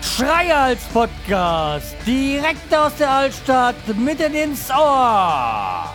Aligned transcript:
Schreihals 0.00 0.80
Podcast, 0.92 1.94
direkt 2.06 2.74
aus 2.74 2.92
der 2.98 3.10
Altstadt, 3.10 3.76
mitten 3.96 4.34
ins 4.34 4.70
Ohr. 4.70 5.94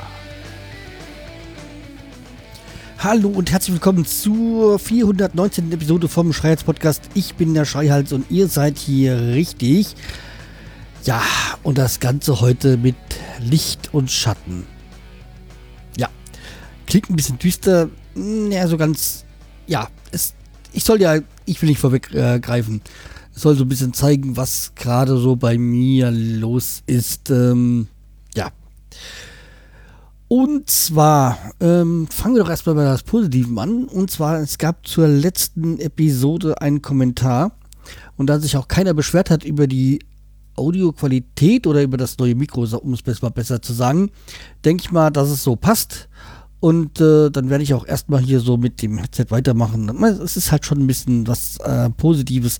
Hallo 2.99 3.29
und 3.29 3.51
herzlich 3.51 3.73
willkommen 3.73 4.05
zur 4.05 4.79
419. 4.79 5.71
Episode 5.73 6.07
vom 6.07 6.31
Schreihals 6.31 6.63
Podcast. 6.63 7.03
Ich 7.13 7.35
bin 7.35 7.53
der 7.53 7.65
Schreihals 7.65 8.13
und 8.13 8.31
ihr 8.31 8.47
seid 8.47 8.77
hier 8.77 9.19
richtig. 9.33 9.95
Ja, 11.03 11.21
und 11.63 11.77
das 11.77 11.99
Ganze 11.99 12.39
heute 12.39 12.77
mit 12.77 12.95
Licht 13.39 13.93
und 13.93 14.09
Schatten. 14.09 14.72
Klingt 16.87 17.09
ein 17.09 17.15
bisschen 17.15 17.39
düster. 17.39 17.89
Ja, 18.15 18.67
so 18.67 18.77
ganz. 18.77 19.25
Ja, 19.67 19.87
es, 20.11 20.33
ich 20.71 20.83
soll 20.83 21.01
ja, 21.01 21.19
ich 21.45 21.61
will 21.61 21.69
nicht 21.69 21.79
vorweggreifen. 21.79 22.77
Äh, 22.77 22.89
es 23.35 23.41
soll 23.41 23.55
so 23.55 23.63
ein 23.63 23.69
bisschen 23.69 23.93
zeigen, 23.93 24.37
was 24.37 24.73
gerade 24.75 25.17
so 25.17 25.35
bei 25.35 25.57
mir 25.57 26.11
los 26.11 26.83
ist. 26.85 27.29
Ähm, 27.29 27.87
ja. 28.35 28.51
Und 30.27 30.69
zwar 30.69 31.37
ähm, 31.59 32.07
fangen 32.07 32.35
wir 32.35 32.43
doch 32.43 32.49
erstmal 32.49 32.75
bei 32.75 32.83
das 32.83 33.03
Positiven 33.03 33.57
an. 33.57 33.85
Und 33.85 34.11
zwar, 34.11 34.39
es 34.39 34.57
gab 34.57 34.87
zur 34.87 35.07
letzten 35.07 35.79
Episode 35.79 36.61
einen 36.61 36.81
Kommentar. 36.81 37.57
Und 38.17 38.27
da 38.27 38.39
sich 38.39 38.55
auch 38.55 38.67
keiner 38.67 38.93
beschwert 38.93 39.29
hat 39.29 39.43
über 39.43 39.67
die 39.67 39.99
Audioqualität 40.55 41.67
oder 41.67 41.81
über 41.81 41.97
das 41.97 42.17
neue 42.17 42.35
Mikro, 42.35 42.63
um 42.77 42.93
es 42.93 43.21
mal 43.21 43.29
besser 43.29 43.61
zu 43.61 43.73
sagen, 43.73 44.11
denke 44.63 44.83
ich 44.83 44.91
mal, 44.91 45.09
dass 45.09 45.29
es 45.29 45.43
so 45.43 45.55
passt. 45.55 46.07
Und 46.63 47.01
äh, 47.01 47.29
dann 47.29 47.49
werde 47.49 47.61
ich 47.61 47.73
auch 47.73 47.85
erstmal 47.85 48.21
hier 48.21 48.39
so 48.39 48.55
mit 48.55 48.81
dem 48.81 48.97
Headset 48.97 49.25
weitermachen. 49.31 49.89
Es 50.23 50.37
ist 50.37 50.49
halt 50.49 50.65
schon 50.65 50.79
ein 50.79 50.87
bisschen 50.87 51.27
was 51.27 51.57
äh, 51.57 51.89
Positives, 51.89 52.57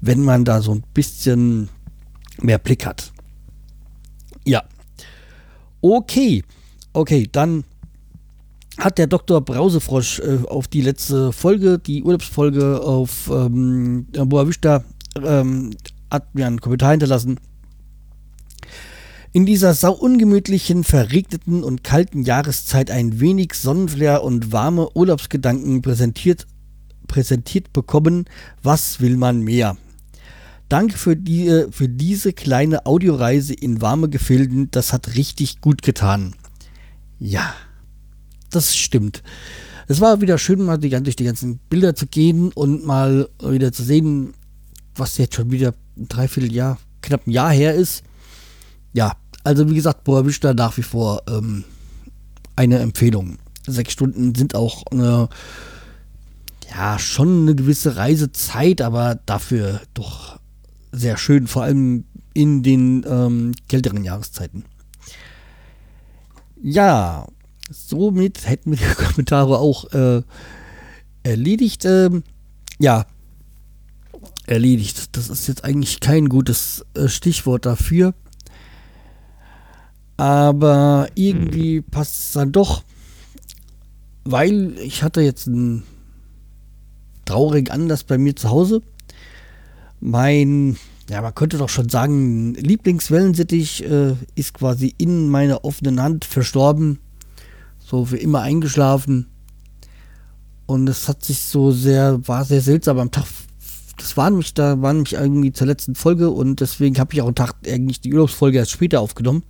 wenn 0.00 0.22
man 0.22 0.46
da 0.46 0.62
so 0.62 0.72
ein 0.72 0.82
bisschen 0.94 1.68
mehr 2.40 2.56
Blick 2.56 2.86
hat. 2.86 3.12
Ja. 4.46 4.64
Okay. 5.82 6.44
Okay, 6.94 7.28
dann 7.30 7.64
hat 8.78 8.96
der 8.96 9.06
Dr. 9.06 9.42
Brausefrosch 9.42 10.20
äh, 10.20 10.38
auf 10.48 10.66
die 10.66 10.80
letzte 10.80 11.30
Folge, 11.30 11.78
die 11.78 12.04
Urlaubsfolge 12.04 12.80
auf 12.80 13.30
ähm, 13.30 14.06
Boa 14.12 14.48
Vista, 14.48 14.82
ähm, 15.22 15.76
hat 16.10 16.34
mir 16.34 16.46
einen 16.46 16.62
Kommentar 16.62 16.92
hinterlassen. 16.92 17.38
In 19.36 19.44
dieser 19.44 19.74
sau 19.74 19.92
ungemütlichen, 19.92 20.82
verregneten 20.82 21.62
und 21.62 21.84
kalten 21.84 22.22
Jahreszeit 22.22 22.90
ein 22.90 23.20
wenig 23.20 23.52
Sonnenflair 23.52 24.24
und 24.24 24.50
warme 24.50 24.88
Urlaubsgedanken 24.96 25.82
präsentiert, 25.82 26.46
präsentiert 27.06 27.70
bekommen. 27.74 28.24
Was 28.62 28.98
will 29.02 29.18
man 29.18 29.42
mehr? 29.42 29.76
Danke 30.70 30.96
für, 30.96 31.16
die, 31.16 31.66
für 31.70 31.86
diese 31.86 32.32
kleine 32.32 32.86
Audioreise 32.86 33.52
in 33.52 33.82
warme 33.82 34.08
Gefilden. 34.08 34.70
Das 34.70 34.94
hat 34.94 35.16
richtig 35.16 35.60
gut 35.60 35.82
getan. 35.82 36.34
Ja, 37.18 37.54
das 38.48 38.74
stimmt. 38.74 39.22
Es 39.86 40.00
war 40.00 40.22
wieder 40.22 40.38
schön, 40.38 40.62
mal 40.62 40.78
die, 40.78 40.88
durch 40.88 41.16
die 41.16 41.24
ganzen 41.24 41.58
Bilder 41.68 41.94
zu 41.94 42.06
gehen 42.06 42.52
und 42.52 42.86
mal 42.86 43.28
wieder 43.42 43.70
zu 43.70 43.82
sehen, 43.82 44.32
was 44.94 45.18
jetzt 45.18 45.34
schon 45.34 45.50
wieder 45.50 45.74
ein 45.98 46.08
Dreivierteljahr, 46.08 46.78
knapp 47.02 47.26
ein 47.26 47.32
Jahr 47.32 47.52
her 47.52 47.74
ist. 47.74 48.02
Ja, 48.94 49.12
also 49.46 49.70
wie 49.70 49.76
gesagt, 49.76 50.02
Boa 50.02 50.26
Vista 50.26 50.52
nach 50.54 50.76
wie 50.76 50.82
vor 50.82 51.22
ähm, 51.28 51.62
eine 52.56 52.80
Empfehlung. 52.80 53.38
Sechs 53.64 53.92
Stunden 53.92 54.34
sind 54.34 54.56
auch 54.56 54.82
eine, 54.90 55.28
ja, 56.68 56.98
schon 56.98 57.42
eine 57.42 57.54
gewisse 57.54 57.96
Reisezeit, 57.96 58.82
aber 58.82 59.20
dafür 59.24 59.80
doch 59.94 60.40
sehr 60.90 61.16
schön, 61.16 61.46
vor 61.46 61.62
allem 61.62 62.04
in 62.34 62.64
den 62.64 63.06
ähm, 63.08 63.54
kälteren 63.68 64.02
Jahreszeiten. 64.02 64.64
Ja, 66.60 67.28
somit 67.70 68.48
hätten 68.48 68.72
wir 68.72 68.78
die 68.98 69.04
Kommentare 69.04 69.58
auch 69.60 69.92
äh, 69.92 70.22
erledigt. 71.22 71.84
Ähm, 71.84 72.24
ja, 72.80 73.06
erledigt. 74.46 75.16
Das 75.16 75.28
ist 75.28 75.46
jetzt 75.46 75.62
eigentlich 75.62 76.00
kein 76.00 76.28
gutes 76.28 76.84
äh, 76.94 77.06
Stichwort 77.06 77.64
dafür. 77.64 78.12
Aber 80.16 81.08
irgendwie 81.14 81.82
passt 81.82 82.16
es 82.16 82.32
dann 82.32 82.52
doch, 82.52 82.82
weil 84.24 84.78
ich 84.78 85.02
hatte 85.02 85.20
jetzt 85.20 85.46
einen 85.46 85.82
traurigen 87.24 87.70
Anlass 87.70 88.04
bei 88.04 88.16
mir 88.16 88.34
zu 88.34 88.50
Hause. 88.50 88.80
Mein, 90.00 90.76
ja, 91.10 91.20
man 91.20 91.34
könnte 91.34 91.58
doch 91.58 91.68
schon 91.68 91.88
sagen, 91.88 92.54
Lieblingswellensittich 92.54 93.84
äh, 93.84 94.14
ist 94.34 94.54
quasi 94.54 94.94
in 94.96 95.28
meiner 95.28 95.64
offenen 95.64 96.00
Hand 96.00 96.24
verstorben. 96.24 96.98
So 97.78 98.06
für 98.06 98.16
immer 98.16 98.40
eingeschlafen. 98.40 99.26
Und 100.66 100.88
es 100.88 101.08
hat 101.08 101.24
sich 101.24 101.40
so 101.40 101.70
sehr, 101.70 102.26
war 102.26 102.44
sehr 102.44 102.60
seltsam 102.60 102.98
am 102.98 103.10
Tag. 103.10 103.26
Das 103.98 104.16
war 104.16 104.28
nämlich, 104.28 104.52
da 104.54 104.82
war 104.82 104.92
nämlich 104.92 105.14
irgendwie 105.14 105.52
zur 105.52 105.66
letzten 105.66 105.94
Folge 105.94 106.30
und 106.30 106.60
deswegen 106.60 106.98
habe 106.98 107.14
ich 107.14 107.22
auch 107.22 107.26
einen 107.26 107.34
Tag 107.34 107.54
eigentlich 107.66 108.00
die 108.00 108.12
Urlaubsfolge 108.12 108.58
erst 108.58 108.72
später 108.72 109.00
aufgenommen. 109.00 109.42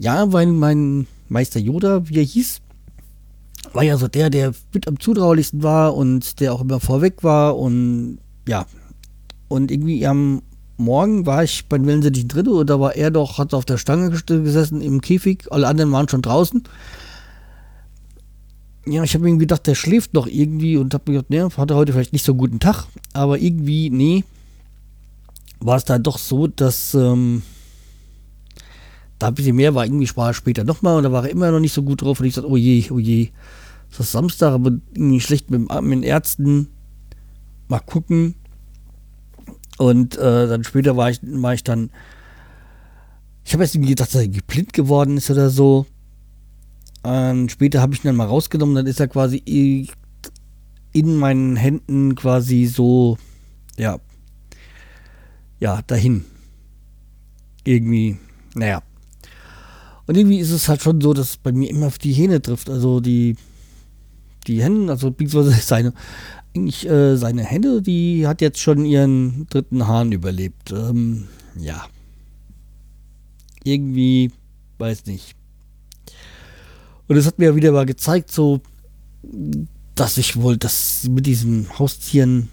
Ja, 0.00 0.32
weil 0.32 0.46
mein 0.46 1.06
Meister 1.28 1.58
Yoda, 1.58 2.08
wie 2.08 2.18
er 2.18 2.24
hieß, 2.24 2.60
war 3.72 3.82
ja 3.82 3.96
so 3.96 4.06
der, 4.08 4.30
der 4.30 4.54
mit 4.72 4.86
am 4.86 5.00
zutraulichsten 5.00 5.62
war 5.62 5.96
und 5.96 6.40
der 6.40 6.52
auch 6.52 6.60
immer 6.60 6.80
vorweg 6.80 7.24
war 7.24 7.58
und 7.58 8.18
ja. 8.46 8.66
Und 9.48 9.70
irgendwie 9.70 10.06
am 10.06 10.42
Morgen 10.76 11.26
war 11.26 11.42
ich 11.42 11.66
beim 11.68 11.86
Wellensittichen 11.86 12.28
drin 12.28 12.48
und 12.48 12.70
da 12.70 12.78
war 12.78 12.94
er 12.94 13.10
doch, 13.10 13.38
hat 13.38 13.52
auf 13.52 13.64
der 13.64 13.78
Stange 13.78 14.10
gesessen 14.10 14.80
im 14.80 15.00
Käfig, 15.00 15.46
alle 15.50 15.66
anderen 15.66 15.90
waren 15.90 16.08
schon 16.08 16.22
draußen. 16.22 16.62
Ja, 18.86 19.02
ich 19.02 19.14
habe 19.14 19.26
irgendwie 19.26 19.46
gedacht, 19.46 19.66
der 19.66 19.74
schläft 19.74 20.14
noch 20.14 20.28
irgendwie 20.28 20.76
und 20.76 20.94
habe 20.94 21.10
mir 21.10 21.18
gedacht, 21.18 21.30
ne, 21.30 21.48
hat 21.56 21.70
er 21.70 21.76
heute 21.76 21.92
vielleicht 21.92 22.12
nicht 22.12 22.24
so 22.24 22.32
einen 22.32 22.38
guten 22.38 22.60
Tag, 22.60 22.86
aber 23.12 23.38
irgendwie, 23.38 23.90
nee, 23.90 24.24
war 25.58 25.76
es 25.76 25.84
dann 25.84 26.04
doch 26.04 26.18
so, 26.18 26.46
dass 26.46 26.94
ähm, 26.94 27.42
da 29.18 29.28
ein 29.28 29.34
bisschen 29.34 29.56
mehr 29.56 29.74
war, 29.74 29.84
irgendwie 29.84 30.08
war 30.16 30.28
er 30.28 30.34
später 30.34 30.64
nochmal 30.64 30.96
und 30.96 31.02
da 31.02 31.12
war 31.12 31.24
er 31.24 31.30
immer 31.30 31.50
noch 31.50 31.60
nicht 31.60 31.72
so 31.72 31.82
gut 31.82 32.02
drauf 32.02 32.20
und 32.20 32.26
ich 32.26 32.34
sagte, 32.34 32.50
oh 32.50 32.56
je, 32.56 32.84
oh 32.90 32.98
je, 32.98 33.30
das 33.90 34.00
ist 34.00 34.12
Samstag, 34.12 34.52
aber 34.52 34.72
irgendwie 34.94 35.20
schlecht 35.20 35.50
mit, 35.50 35.60
mit 35.60 35.92
den 35.92 36.02
Ärzten, 36.02 36.68
mal 37.68 37.80
gucken. 37.80 38.34
Und 39.78 40.16
äh, 40.16 40.48
dann 40.48 40.64
später 40.64 40.96
war 40.96 41.10
ich, 41.10 41.20
war 41.22 41.54
ich 41.54 41.64
dann, 41.64 41.90
ich 43.44 43.52
habe 43.52 43.62
jetzt 43.62 43.74
irgendwie 43.74 43.90
gedacht, 43.90 44.14
dass 44.14 44.22
er 44.22 44.28
blind 44.28 44.72
geworden 44.72 45.16
ist 45.16 45.30
oder 45.30 45.50
so. 45.50 45.86
Und 47.02 47.50
später 47.50 47.80
habe 47.80 47.94
ich 47.94 48.04
ihn 48.04 48.08
dann 48.08 48.16
mal 48.16 48.26
rausgenommen, 48.26 48.74
dann 48.74 48.86
ist 48.86 49.00
er 49.00 49.08
quasi 49.08 49.88
in 50.92 51.16
meinen 51.16 51.56
Händen 51.56 52.14
quasi 52.14 52.66
so, 52.66 53.18
ja, 53.76 53.98
ja, 55.60 55.80
dahin. 55.86 56.24
Irgendwie, 57.64 58.18
naja. 58.54 58.82
Und 60.08 60.16
irgendwie 60.16 60.38
ist 60.38 60.50
es 60.50 60.70
halt 60.70 60.82
schon 60.82 61.02
so, 61.02 61.12
dass 61.12 61.30
es 61.30 61.36
bei 61.36 61.52
mir 61.52 61.68
immer 61.68 61.86
auf 61.86 61.98
die 61.98 62.14
Hähne 62.14 62.40
trifft. 62.40 62.70
Also 62.70 63.00
die, 63.00 63.36
die 64.46 64.62
Hände, 64.62 64.90
also 64.90 65.10
beziehungsweise 65.10 65.60
seine, 65.62 65.92
eigentlich 66.56 66.88
äh, 66.88 67.16
seine 67.18 67.44
Hände, 67.44 67.82
die 67.82 68.26
hat 68.26 68.40
jetzt 68.40 68.58
schon 68.58 68.86
ihren 68.86 69.46
dritten 69.50 69.86
Hahn 69.86 70.10
überlebt. 70.12 70.72
Ähm, 70.72 71.28
ja. 71.60 71.86
Irgendwie, 73.64 74.32
weiß 74.78 75.04
nicht. 75.04 75.36
Und 77.06 77.16
es 77.18 77.26
hat 77.26 77.38
mir 77.38 77.54
wieder 77.54 77.72
mal 77.72 77.84
gezeigt, 77.84 78.32
so, 78.32 78.62
dass 79.94 80.16
ich 80.16 80.36
wohl 80.36 80.56
das 80.56 81.06
mit 81.10 81.26
diesen 81.26 81.78
Haustieren. 81.78 82.48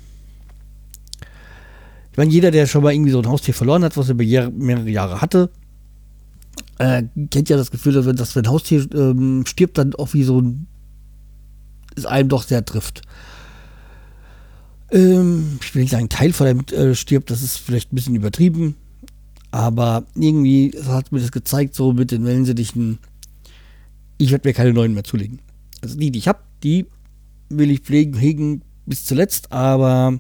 Ich 2.12 2.18
meine, 2.18 2.32
jeder, 2.32 2.52
der 2.52 2.68
schon 2.68 2.84
mal 2.84 2.94
irgendwie 2.94 3.12
so 3.12 3.20
ein 3.20 3.30
Haustier 3.30 3.54
verloren 3.54 3.86
hat, 3.86 3.96
was 3.96 4.10
er 4.10 4.16
über 4.20 4.52
mehrere 4.52 4.90
Jahre 4.90 5.22
hatte, 5.22 5.50
äh, 6.80 7.04
kennt 7.30 7.50
ja 7.50 7.58
das 7.58 7.72
Gefühl, 7.72 7.94
dass 7.94 8.06
wenn, 8.06 8.16
dass 8.16 8.36
wenn 8.36 8.46
ein 8.46 8.52
Haustier 8.52 8.88
ähm, 8.94 9.46
stirbt, 9.46 9.78
dann 9.78 9.96
auch 9.96 10.14
wie 10.14 10.24
so 10.24 10.42
ein. 10.42 10.68
es 11.96 12.06
einem 12.06 12.30
doch 12.30 12.44
sehr 12.44 12.66
trifft. 12.66 13.02
Ähm, 14.92 15.60
ich 15.62 15.74
will 15.74 15.82
nicht 15.82 15.92
sagen, 15.92 16.06
ein 16.06 16.10
Teil 16.10 16.34
von 16.34 16.48
einem 16.48 16.60
äh, 16.72 16.96
stirbt, 16.96 17.32
das 17.32 17.42
ist 17.42 17.58
vielleicht 17.58 17.92
ein 17.92 17.96
bisschen 17.96 18.16
übertrieben. 18.16 18.76
Aber 19.52 20.04
irgendwie 20.16 20.74
hat 20.86 21.12
mir 21.12 21.22
das 21.22 21.32
gezeigt, 21.32 21.76
so 21.76 21.94
mit 21.94 22.12
den 22.12 22.26
Wellensittichen. 22.26 23.00
Ich 24.18 24.32
werde 24.32 24.48
mir 24.48 24.54
keine 24.54 24.74
neuen 24.74 24.94
mehr 24.94 25.04
zulegen. 25.04 25.40
Also 25.82 25.98
die, 25.98 26.12
die 26.12 26.20
ich 26.20 26.28
habe, 26.28 26.40
die 26.64 26.86
will 27.50 27.72
ich 27.72 27.82
pflegen, 27.82 28.18
hegen 28.18 28.64
bis 28.86 29.06
zuletzt, 29.06 29.52
aber 29.52 30.20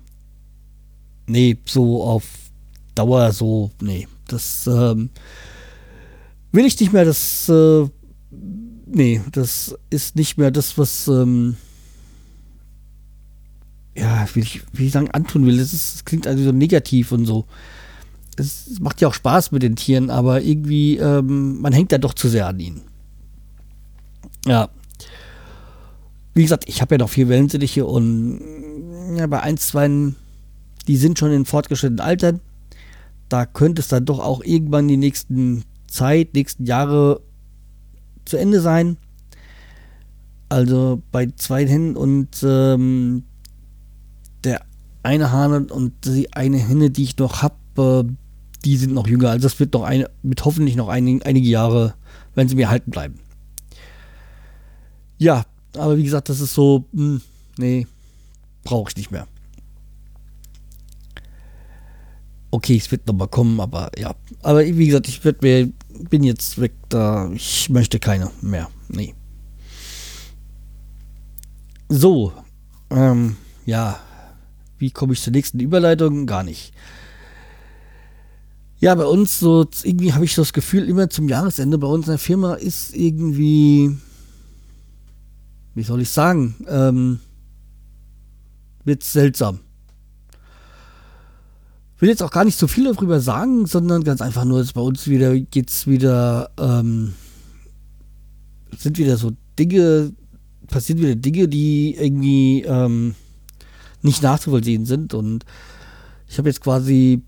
nee, 1.28 1.57
so 1.66 2.04
auf 2.04 2.24
Dauer 2.96 3.31
so, 3.31 3.72
nee, 3.81 4.07
das 4.28 4.68
ähm, 4.68 5.10
will 6.56 6.66
ich 6.66 6.80
nicht 6.80 6.94
mehr. 6.94 7.06
Das 7.06 7.50
äh, 7.50 7.88
nee, 8.86 9.22
das 9.31 9.75
ist 9.90 10.16
nicht 10.16 10.38
mehr 10.38 10.52
das, 10.52 10.78
was, 10.78 11.07
ähm, 11.07 11.57
ja, 13.96 14.28
wie 14.34 14.40
ich, 14.40 14.62
wie 14.74 14.88
ich 14.88 14.92
sagen, 14.92 15.12
antun 15.12 15.46
will. 15.46 15.57
Das, 15.57 15.74
ist, 15.74 15.96
das 15.96 16.06
klingt 16.06 16.28
also 16.28 16.44
so 16.44 16.52
negativ 16.52 17.12
und 17.12 17.25
so. 17.25 17.46
Es, 18.38 18.80
macht 18.80 19.02
ja 19.02 19.07
auch 19.07 19.13
Spaß 19.13 19.52
mit 19.52 19.63
den 19.63 19.75
Tieren, 19.75 20.10
aber 20.10 20.42
irgendwie, 20.42 20.98
ähm, 20.98 21.62
man 21.62 21.74
hängt 21.74 21.92
da 21.92 21.98
doch 21.98 22.13
zu 22.13 22.28
sehr 22.28 22.48
an 22.48 22.60
ihnen. 22.60 22.81
Ja. 24.46 24.69
Wie 26.34 26.44
gesagt, 26.44 26.66
ich 26.68 26.81
habe 26.81 26.96
ja 26.96 27.00
noch 27.00 27.10
vier 27.10 27.30
Wellensittiche 27.30 27.86
und 27.86 28.42
ja, 29.16 29.28
bei 29.28 29.42
ein, 29.42 29.57
zwei, 29.57 29.90
die 30.88 30.98
sind 30.98 31.18
schon 31.18 31.31
in 31.31 31.46
fortgeschrittenen 31.46 32.02
Altern. 32.02 32.42
Da 33.30 33.46
könnte 33.46 33.81
es 33.81 33.88
dann 33.88 34.06
doch 34.06 34.19
auch 34.19 34.44
irgendwann 34.44 34.88
die 34.88 34.98
nächsten 34.98 35.63
Zeit, 35.87 36.33
nächsten 36.33 36.65
Jahre 36.65 37.21
zu 38.25 38.37
Ende 38.37 38.61
sein. 38.61 38.97
Also 40.49 41.01
bei 41.11 41.27
zwei 41.35 41.67
Hennen 41.67 41.95
und 41.95 42.43
ähm, 42.43 43.23
der 44.43 44.61
eine 45.03 45.31
Hahn 45.31 45.69
und 45.69 45.93
die 46.05 46.33
eine 46.33 46.57
Henne, 46.57 46.89
die 46.89 47.03
ich 47.03 47.17
noch 47.17 47.41
habe, 47.41 48.05
äh, 48.07 48.11
die 48.63 48.77
sind 48.77 48.93
noch 48.93 49.07
jünger. 49.07 49.29
Also 49.29 49.43
das 49.43 49.59
wird 49.59 49.73
noch 49.73 49.83
eine, 49.83 50.09
mit 50.23 50.43
hoffentlich 50.45 50.75
noch 50.75 50.89
ein, 50.89 51.21
einige 51.23 51.47
Jahre, 51.47 51.95
wenn 52.33 52.47
sie 52.47 52.55
mir 52.55 52.69
halten 52.69 52.91
bleiben. 52.91 53.19
Ja, 55.17 55.45
aber 55.77 55.97
wie 55.97 56.03
gesagt, 56.03 56.29
das 56.29 56.41
ist 56.41 56.53
so, 56.53 56.85
mh, 56.91 57.01
hm, 57.01 57.21
nee, 57.57 57.87
brauche 58.63 58.89
ich 58.89 58.97
nicht 58.97 59.11
mehr. 59.11 59.27
Okay, 62.56 62.78
es 62.78 62.90
wird 62.90 63.06
nochmal 63.06 63.28
kommen, 63.28 63.60
aber 63.60 63.92
ja. 63.98 64.16
Aber 64.42 64.66
wie 64.66 64.88
gesagt, 64.88 65.10
ich 65.10 65.25
werd 65.25 65.42
mir, 65.42 65.74
bin 66.10 66.24
jetzt 66.24 66.57
weg 66.62 66.72
da. 66.88 67.30
Ich 67.34 67.69
möchte 67.69 68.00
keine 68.00 68.31
mehr. 68.40 68.69
Nee. 68.88 69.13
So. 71.90 72.31
Ähm, 72.92 73.36
ja. 73.66 74.00
Wie 74.78 74.90
komme 74.90 75.12
ich 75.12 75.22
zur 75.22 75.34
nächsten 75.34 75.60
Überleitung? 75.60 76.28
Gar 76.28 76.44
nicht. 76.44 76.72
Ja, 78.80 78.96
bei 78.96 79.06
uns 79.06 79.38
so, 79.38 79.68
irgendwie 79.84 80.13
habe 80.13 80.24
ich 80.24 80.34
das 80.34 80.54
Gefühl, 80.54 80.88
immer 80.88 81.10
zum 81.10 81.28
Jahresende 81.28 81.78
bei 81.78 81.88
uns 81.88 82.06
in 82.06 82.12
der 82.12 82.19
Firma 82.19 82.54
ist 82.54 82.96
irgendwie, 82.96 83.98
wie 85.74 85.84
soll 85.84 86.00
ich 86.00 86.10
sagen, 86.10 86.56
ähm, 86.69 87.19
wird 88.86 89.04
seltsam 89.04 89.60
will 92.00 92.09
jetzt 92.09 92.24
auch 92.24 92.31
gar 92.31 92.45
nicht 92.45 92.57
so 92.57 92.68
viel 92.68 92.86
darüber 92.86 93.19
sagen, 93.19 93.65
sondern 93.65 94.03
ganz 94.03 94.21
einfach 94.21 94.45
nur, 94.45 94.59
dass 94.59 94.74
bei 94.74 94.81
uns 94.81 95.07
wieder 95.07 95.39
geht's 95.39 95.88
wieder, 95.88 96.50
ähm, 96.59 97.13
sind 98.77 98.97
wieder 98.97 99.18
so 99.18 99.31
Dinge, 99.57 100.13
passieren 100.68 101.01
wieder 101.01 101.15
Dinge, 101.15 101.47
die 101.47 101.95
irgendwie 101.95 102.63
ähm, 102.63 103.15
nicht 104.01 104.21
nachzuvollziehen 104.24 104.86
sind. 104.86 105.13
Und 105.13 105.45
ich 106.27 106.38
habe 106.38 106.50
jetzt 106.50 106.62
quasi 106.62 107.24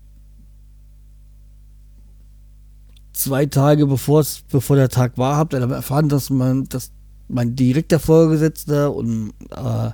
zwei 3.12 3.46
Tage 3.46 3.86
bevor 3.86 4.24
bevor 4.50 4.76
der 4.76 4.88
Tag 4.88 5.18
war, 5.18 5.36
habt 5.36 5.54
ihr 5.54 5.60
erfahren, 5.60 6.08
dass 6.08 6.30
man, 6.30 6.64
dass 6.64 6.92
mein 7.28 7.56
direkter 7.56 7.98
Vorgesetzter 7.98 8.94
und 8.94 9.32
äh, 9.50 9.90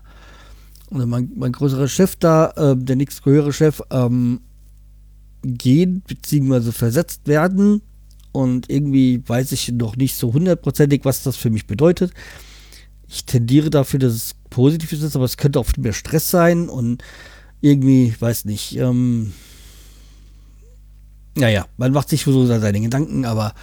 und 0.91 1.09
mein, 1.09 1.32
mein 1.35 1.53
größerer 1.53 1.88
Chef 1.88 2.17
da, 2.17 2.50
äh, 2.50 2.76
der 2.76 2.97
nächsthöhere 2.97 3.53
Chef, 3.53 3.81
ähm, 3.91 4.41
gehen 5.44 6.02
bzw. 6.06 6.73
versetzt 6.73 7.26
werden. 7.26 7.82
Und 8.32 8.69
irgendwie 8.69 9.23
weiß 9.25 9.52
ich 9.52 9.70
noch 9.70 9.96
nicht 9.96 10.17
so 10.17 10.32
hundertprozentig, 10.32 11.05
was 11.05 11.23
das 11.23 11.37
für 11.37 11.50
mich 11.50 11.67
bedeutet. 11.67 12.12
Ich 13.08 13.26
tendiere 13.26 13.70
dafür, 13.70 14.00
dass 14.00 14.12
es 14.12 14.35
positiv 14.50 14.93
ist, 14.93 15.14
aber 15.14 15.25
es 15.25 15.37
könnte 15.37 15.61
auch 15.61 15.69
mehr 15.76 15.93
Stress 15.93 16.31
sein 16.31 16.69
und 16.69 17.05
irgendwie, 17.61 18.14
weiß 18.19 18.44
nicht, 18.46 18.76
ähm, 18.76 19.32
naja, 21.37 21.67
man 21.76 21.93
macht 21.93 22.08
sich 22.08 22.25
so 22.25 22.47
seine 22.47 22.81
Gedanken, 22.81 23.25
aber 23.25 23.55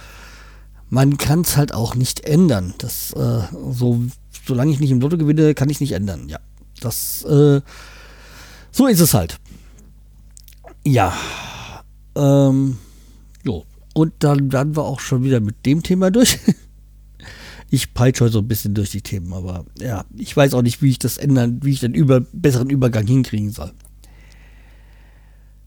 man 0.88 1.16
kann 1.16 1.40
es 1.42 1.56
halt 1.56 1.72
auch 1.72 1.94
nicht 1.94 2.20
ändern. 2.20 2.74
Das, 2.78 3.12
äh, 3.12 3.42
so, 3.70 4.02
solange 4.46 4.72
ich 4.72 4.80
nicht 4.80 4.90
im 4.90 5.00
Lotto 5.00 5.16
gewinne, 5.16 5.54
kann 5.54 5.70
ich 5.70 5.80
nicht 5.80 5.92
ändern. 5.92 6.28
Ja, 6.28 6.38
das, 6.80 7.24
äh, 7.24 7.60
so 8.70 8.86
ist 8.86 9.00
es 9.00 9.14
halt. 9.14 9.38
Ja, 10.84 11.14
ähm, 12.16 12.78
jo. 13.44 13.64
Und 13.94 14.14
dann 14.20 14.52
werden 14.52 14.76
wir 14.76 14.84
auch 14.84 15.00
schon 15.00 15.22
wieder 15.22 15.40
mit 15.40 15.66
dem 15.66 15.82
Thema 15.82 16.10
durch. 16.10 16.38
ich 17.70 17.94
peitsche 17.94 18.24
heute 18.24 18.32
so 18.32 18.38
ein 18.40 18.48
bisschen 18.48 18.74
durch 18.74 18.90
die 18.90 19.02
Themen, 19.02 19.32
aber 19.32 19.64
ja, 19.78 20.04
ich 20.16 20.36
weiß 20.36 20.54
auch 20.54 20.62
nicht, 20.62 20.82
wie 20.82 20.90
ich 20.90 20.98
das 20.98 21.18
ändern, 21.18 21.60
wie 21.62 21.72
ich 21.72 21.80
den 21.80 21.94
über, 21.94 22.20
besseren 22.32 22.70
Übergang 22.70 23.06
hinkriegen 23.06 23.50
soll. 23.50 23.72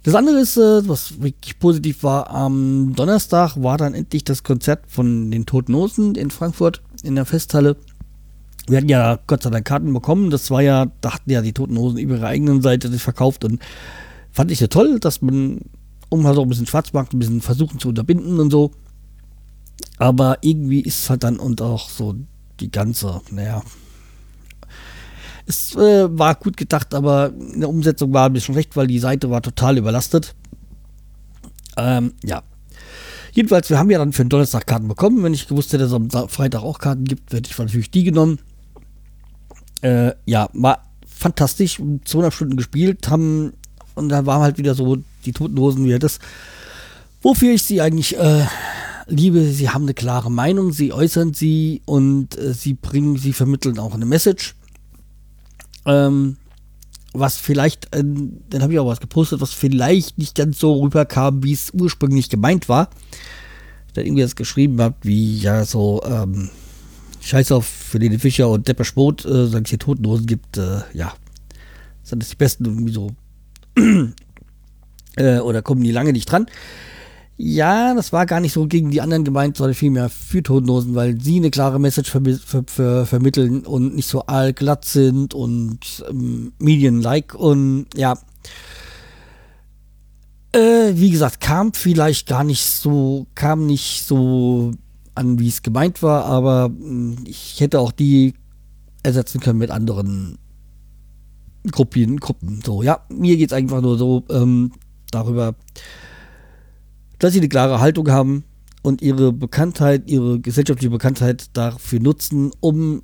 Das 0.05 0.13
andere 0.13 0.39
ist, 0.39 0.55
äh, 0.55 0.87
was 0.87 1.19
wirklich 1.19 1.57
positiv 1.57 2.03
war, 2.03 2.29
am 2.29 2.93
Donnerstag 2.95 3.57
war 3.57 3.77
dann 3.77 3.95
endlich 3.95 4.23
das 4.23 4.43
Konzert 4.43 4.83
von 4.87 5.31
den 5.31 5.47
Toten 5.47 5.73
Hosen 5.73 6.13
in 6.13 6.29
Frankfurt 6.29 6.83
in 7.01 7.15
der 7.15 7.25
Festhalle. 7.25 7.75
Wir 8.67 8.77
hatten 8.77 8.89
ja 8.89 9.17
Gott 9.25 9.41
sei 9.41 9.49
Dank 9.49 9.65
Karten 9.65 9.91
bekommen. 9.91 10.29
Das 10.29 10.51
war 10.51 10.61
ja, 10.61 10.85
da 11.01 11.15
hatten 11.15 11.31
ja 11.31 11.41
die 11.41 11.53
Toten 11.53 11.75
Hosen 11.75 11.97
über 11.97 12.17
ihre 12.17 12.27
eigenen 12.27 12.61
Seite 12.61 12.91
verkauft 12.99 13.45
und 13.45 13.59
fand 14.31 14.51
ich 14.51 14.59
ja 14.59 14.67
toll, 14.67 14.99
dass 14.99 15.23
man 15.23 15.61
um 16.09 16.25
halt 16.25 16.37
auch 16.37 16.43
ein 16.43 16.49
bisschen 16.49 16.67
Schwarzmarkt 16.67 17.13
ein 17.13 17.19
bisschen 17.19 17.41
versuchen 17.41 17.79
zu 17.79 17.89
unterbinden 17.89 18.39
und 18.39 18.51
so. 18.51 18.71
Aber 19.97 20.37
irgendwie 20.41 20.81
ist 20.81 21.09
halt 21.09 21.23
dann 21.23 21.37
und 21.37 21.61
auch 21.61 21.89
so 21.89 22.15
die 22.59 22.71
ganze, 22.71 23.21
naja. 23.31 23.63
Es 25.45 25.75
äh, 25.75 26.07
war 26.17 26.35
gut 26.35 26.57
gedacht, 26.57 26.93
aber 26.93 27.31
in 27.53 27.59
der 27.59 27.69
Umsetzung 27.69 28.11
war 28.13 28.27
ein 28.27 28.33
bisschen 28.33 28.55
schlecht, 28.55 28.75
weil 28.75 28.87
die 28.87 28.99
Seite 28.99 29.29
war 29.29 29.41
total 29.41 29.77
überlastet. 29.77 30.35
Ähm, 31.77 32.13
ja. 32.23 32.41
Jedenfalls, 33.31 33.69
wir 33.69 33.77
haben 33.77 33.91
ja 33.91 33.99
dann 33.99 34.13
für 34.13 34.23
den 34.23 34.29
Donnerstag 34.29 34.65
Karten 34.65 34.87
bekommen. 34.87 35.21
Wenn 35.21 35.33
ich 35.33 35.47
gewusst 35.47 35.73
hätte, 35.73 35.87
dass 35.87 35.91
es 35.91 36.15
am 36.15 36.29
Freitag 36.29 36.63
auch 36.63 36.79
Karten 36.79 37.03
gibt, 37.03 37.33
hätte 37.33 37.49
ich 37.51 37.57
natürlich 37.57 37.91
die 37.91 38.05
genommen. 38.05 38.39
Äh, 39.81 40.13
ja, 40.25 40.49
war 40.53 40.85
fantastisch. 41.05 41.81
200 42.05 42.33
Stunden 42.33 42.57
gespielt, 42.57 43.07
haben 43.09 43.53
und 43.95 44.09
da 44.09 44.25
war 44.25 44.41
halt 44.41 44.57
wieder 44.57 44.75
so 44.75 44.97
die 45.25 45.31
Toten 45.31 45.57
Hosen 45.57 45.85
wieder 45.85 45.99
das, 45.99 46.19
wofür 47.21 47.53
ich 47.53 47.63
sie 47.63 47.81
eigentlich 47.81 48.17
äh, 48.17 48.45
liebe. 49.07 49.45
Sie 49.45 49.69
haben 49.69 49.83
eine 49.83 49.93
klare 49.93 50.31
Meinung, 50.31 50.71
sie 50.71 50.93
äußern 50.93 51.33
sie 51.33 51.81
und 51.85 52.37
äh, 52.37 52.53
sie 52.53 52.73
bringen, 52.73 53.17
sie 53.17 53.33
vermitteln 53.33 53.79
auch 53.79 53.93
eine 53.93 54.05
Message. 54.05 54.55
Ähm, 55.85 56.37
was 57.13 57.37
vielleicht, 57.37 57.95
äh, 57.95 58.03
dann 58.03 58.61
habe 58.61 58.73
ich 58.73 58.79
auch 58.79 58.87
was 58.87 58.99
gepostet, 58.99 59.41
was 59.41 59.53
vielleicht 59.53 60.17
nicht 60.17 60.35
ganz 60.35 60.59
so 60.59 60.81
rüberkam, 60.81 61.43
wie 61.43 61.53
es 61.53 61.71
ursprünglich 61.73 62.29
gemeint 62.29 62.69
war. 62.69 62.89
Da 63.93 64.01
irgendwie 64.01 64.23
das 64.23 64.35
geschrieben 64.35 64.81
habe, 64.81 64.95
wie 65.01 65.37
ja 65.37 65.63
so, 65.63 66.01
ähm, 66.05 66.49
Scheiß 67.21 67.51
auf 67.53 67.65
für 67.65 67.97
den 67.97 68.19
Fischer 68.19 68.49
und 68.49 68.67
Depper 68.67 68.83
Spot, 68.83 69.11
äh, 69.11 69.47
solange 69.47 69.63
es 69.63 69.69
hier 69.69 69.79
Totenhosen 69.79 70.27
gibt, 70.27 70.57
äh, 70.57 70.81
ja, 70.93 71.13
sind 72.03 72.21
das 72.21 72.29
die 72.29 72.35
besten 72.35 72.65
irgendwie 72.65 72.93
so 72.93 73.09
äh, 75.15 75.39
oder 75.39 75.61
kommen 75.61 75.83
die 75.83 75.91
lange 75.91 76.13
nicht 76.13 76.31
dran. 76.31 76.47
Ja, 77.37 77.93
das 77.93 78.13
war 78.13 78.25
gar 78.25 78.39
nicht 78.39 78.53
so 78.53 78.65
gegen 78.65 78.91
die 78.91 79.01
anderen 79.01 79.25
gemeint, 79.25 79.57
sondern 79.57 79.75
vielmehr 79.75 80.09
für 80.09 80.41
Totenhosen, 80.41 80.95
weil 80.95 81.19
sie 81.19 81.37
eine 81.37 81.51
klare 81.51 81.79
Message 81.79 82.09
ver 82.09 82.21
ver 82.23 82.63
ver 82.65 83.05
vermitteln 83.05 83.65
und 83.65 83.93
nicht 83.93 84.07
so 84.07 84.21
allglatt 84.21 84.85
sind 84.85 85.33
und 85.33 85.79
ähm, 86.09 86.53
Medien-like 86.59 87.35
und 87.35 87.87
ja. 87.93 88.17
Äh, 90.53 90.93
wie 90.93 91.11
gesagt, 91.11 91.41
kam 91.41 91.73
vielleicht 91.73 92.27
gar 92.27 92.45
nicht 92.45 92.63
so, 92.63 93.27
kam 93.35 93.65
nicht 93.65 94.05
so 94.05 94.71
an, 95.13 95.37
wie 95.37 95.49
es 95.49 95.61
gemeint 95.61 96.01
war, 96.01 96.23
aber 96.25 96.65
hm, 96.67 97.17
ich 97.25 97.59
hätte 97.59 97.81
auch 97.81 97.91
die 97.91 98.33
ersetzen 99.03 99.41
können 99.41 99.59
mit 99.59 99.71
anderen 99.71 100.37
Gruppen, 101.71 102.19
Gruppen. 102.19 102.61
So, 102.63 102.83
ja, 102.83 103.05
mir 103.09 103.37
geht 103.37 103.51
es 103.51 103.53
einfach 103.53 103.81
nur 103.81 103.97
so 103.97 104.23
ähm, 104.29 104.71
darüber, 105.11 105.55
dass 107.19 107.33
sie 107.33 107.39
eine 107.39 107.49
klare 107.49 107.79
Haltung 107.79 108.09
haben 108.09 108.43
und 108.81 109.01
ihre 109.01 109.33
Bekanntheit, 109.33 110.09
ihre 110.09 110.39
gesellschaftliche 110.39 110.91
Bekanntheit 110.91 111.49
dafür 111.53 111.99
nutzen, 111.99 112.51
um 112.59 113.01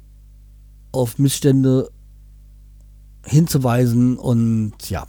auf 0.92 1.18
Missstände 1.18 1.90
hinzuweisen 3.26 4.18
und 4.18 4.74
ja. 4.90 5.08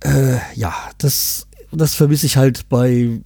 Äh, 0.00 0.38
ja, 0.54 0.74
das, 0.98 1.46
das 1.70 1.94
vermisse 1.94 2.26
ich 2.26 2.36
halt 2.36 2.68
bei 2.68 3.20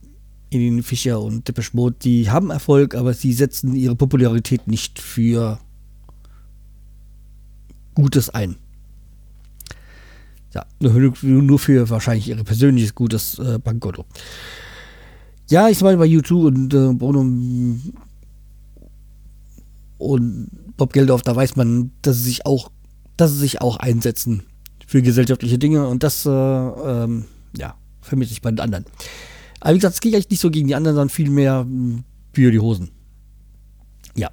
Edin 0.50 0.82
Fischer 0.82 1.20
und 1.20 1.48
Depeche 1.48 1.70
Mode. 1.74 1.96
Die 2.02 2.30
haben 2.30 2.50
Erfolg, 2.50 2.94
aber 2.94 3.14
sie 3.14 3.32
setzen 3.32 3.74
ihre 3.74 3.96
Popularität 3.96 4.68
nicht 4.68 4.98
für 5.00 5.58
Gutes 7.96 8.30
ein. 8.30 8.56
Ja, 10.54 10.64
nur 10.78 11.58
für 11.58 11.90
wahrscheinlich 11.90 12.28
ihre 12.28 12.44
persönliches 12.44 12.94
gutes 12.94 13.38
äh, 13.38 13.58
Bankkonto. 13.58 14.04
Ja, 15.48 15.68
ich 15.68 15.80
meine 15.80 15.96
bei 15.96 16.06
YouTube 16.06 16.44
und 16.44 16.72
äh, 16.74 16.92
Bono 16.92 17.20
und 19.98 20.50
Bob 20.76 20.92
Geldorf, 20.92 21.22
da 21.22 21.34
weiß 21.34 21.56
man, 21.56 21.90
dass 22.02 22.18
sie 22.18 22.24
sich 22.24 22.46
auch, 22.46 22.70
dass 23.16 23.32
sie 23.32 23.38
sich 23.38 23.60
auch 23.60 23.78
einsetzen 23.78 24.42
für 24.86 25.02
gesellschaftliche 25.02 25.58
Dinge 25.58 25.86
und 25.88 26.02
das, 26.02 26.26
äh, 26.26 26.30
ähm, 26.30 27.24
ja, 27.56 27.74
vermisse 28.02 28.32
ich 28.32 28.42
bei 28.42 28.50
den 28.50 28.60
anderen. 28.60 28.84
Aber 29.60 29.72
wie 29.72 29.78
gesagt, 29.78 29.94
es 29.94 30.00
geht 30.00 30.14
eigentlich 30.14 30.30
nicht 30.30 30.40
so 30.40 30.50
gegen 30.50 30.68
die 30.68 30.74
anderen, 30.74 30.96
sondern 30.96 31.10
vielmehr 31.10 31.60
hm, 31.60 32.04
für 32.32 32.50
die 32.50 32.60
Hosen. 32.60 32.90
Ja. 34.14 34.30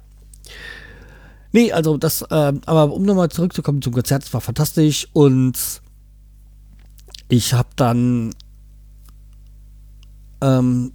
Nee, 1.54 1.70
also 1.70 1.96
das, 1.96 2.22
äh, 2.22 2.52
aber 2.66 2.92
um 2.92 3.04
nochmal 3.04 3.28
zurückzukommen 3.28 3.80
zum 3.80 3.92
Konzert, 3.92 4.24
es 4.24 4.34
war 4.34 4.40
fantastisch 4.40 5.06
und 5.12 5.56
ich 7.28 7.54
habe 7.54 7.68
dann, 7.76 8.34
ähm, 10.40 10.90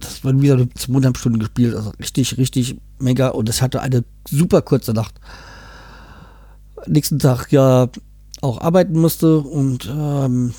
das 0.00 0.22
waren 0.22 0.42
wieder 0.42 0.68
zweieinhalb 0.74 1.16
Stunden 1.16 1.38
gespielt, 1.38 1.74
also 1.74 1.92
richtig, 1.98 2.36
richtig 2.36 2.76
mega 2.98 3.28
und 3.28 3.48
es 3.48 3.62
hatte 3.62 3.80
eine 3.80 4.04
super 4.28 4.60
kurze 4.60 4.92
Nacht. 4.92 5.14
Nächsten 6.86 7.18
Tag 7.18 7.50
ja 7.50 7.88
auch 8.42 8.60
arbeiten 8.60 9.00
musste 9.00 9.38
und 9.38 9.90
ähm, 9.90 10.52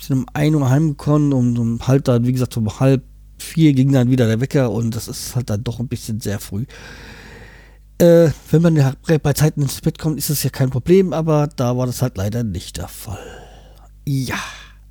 sind 0.00 0.18
um 0.18 0.26
1 0.32 0.56
Uhr 0.56 0.68
heimgekommen 0.68 1.32
und 1.32 1.56
um 1.56 1.86
halt 1.86 2.08
dann, 2.08 2.26
wie 2.26 2.32
gesagt, 2.32 2.56
um 2.56 2.80
halb 2.80 3.04
vier 3.38 3.74
ging 3.74 3.92
dann 3.92 4.10
wieder 4.10 4.26
der 4.26 4.40
Wecker 4.40 4.72
und 4.72 4.96
das 4.96 5.06
ist 5.06 5.36
halt 5.36 5.50
dann 5.50 5.62
doch 5.62 5.78
ein 5.78 5.86
bisschen 5.86 6.20
sehr 6.20 6.40
früh. 6.40 6.64
Äh, 8.02 8.32
wenn 8.50 8.62
man 8.62 8.96
bei 9.22 9.32
Zeiten 9.32 9.62
ins 9.62 9.80
Bett 9.80 9.96
kommt, 9.96 10.18
ist 10.18 10.28
das 10.28 10.42
ja 10.42 10.50
kein 10.50 10.70
Problem, 10.70 11.12
aber 11.12 11.46
da 11.46 11.76
war 11.76 11.86
das 11.86 12.02
halt 12.02 12.16
leider 12.16 12.42
nicht 12.42 12.76
der 12.78 12.88
Fall. 12.88 13.16
Ja, 14.04 14.40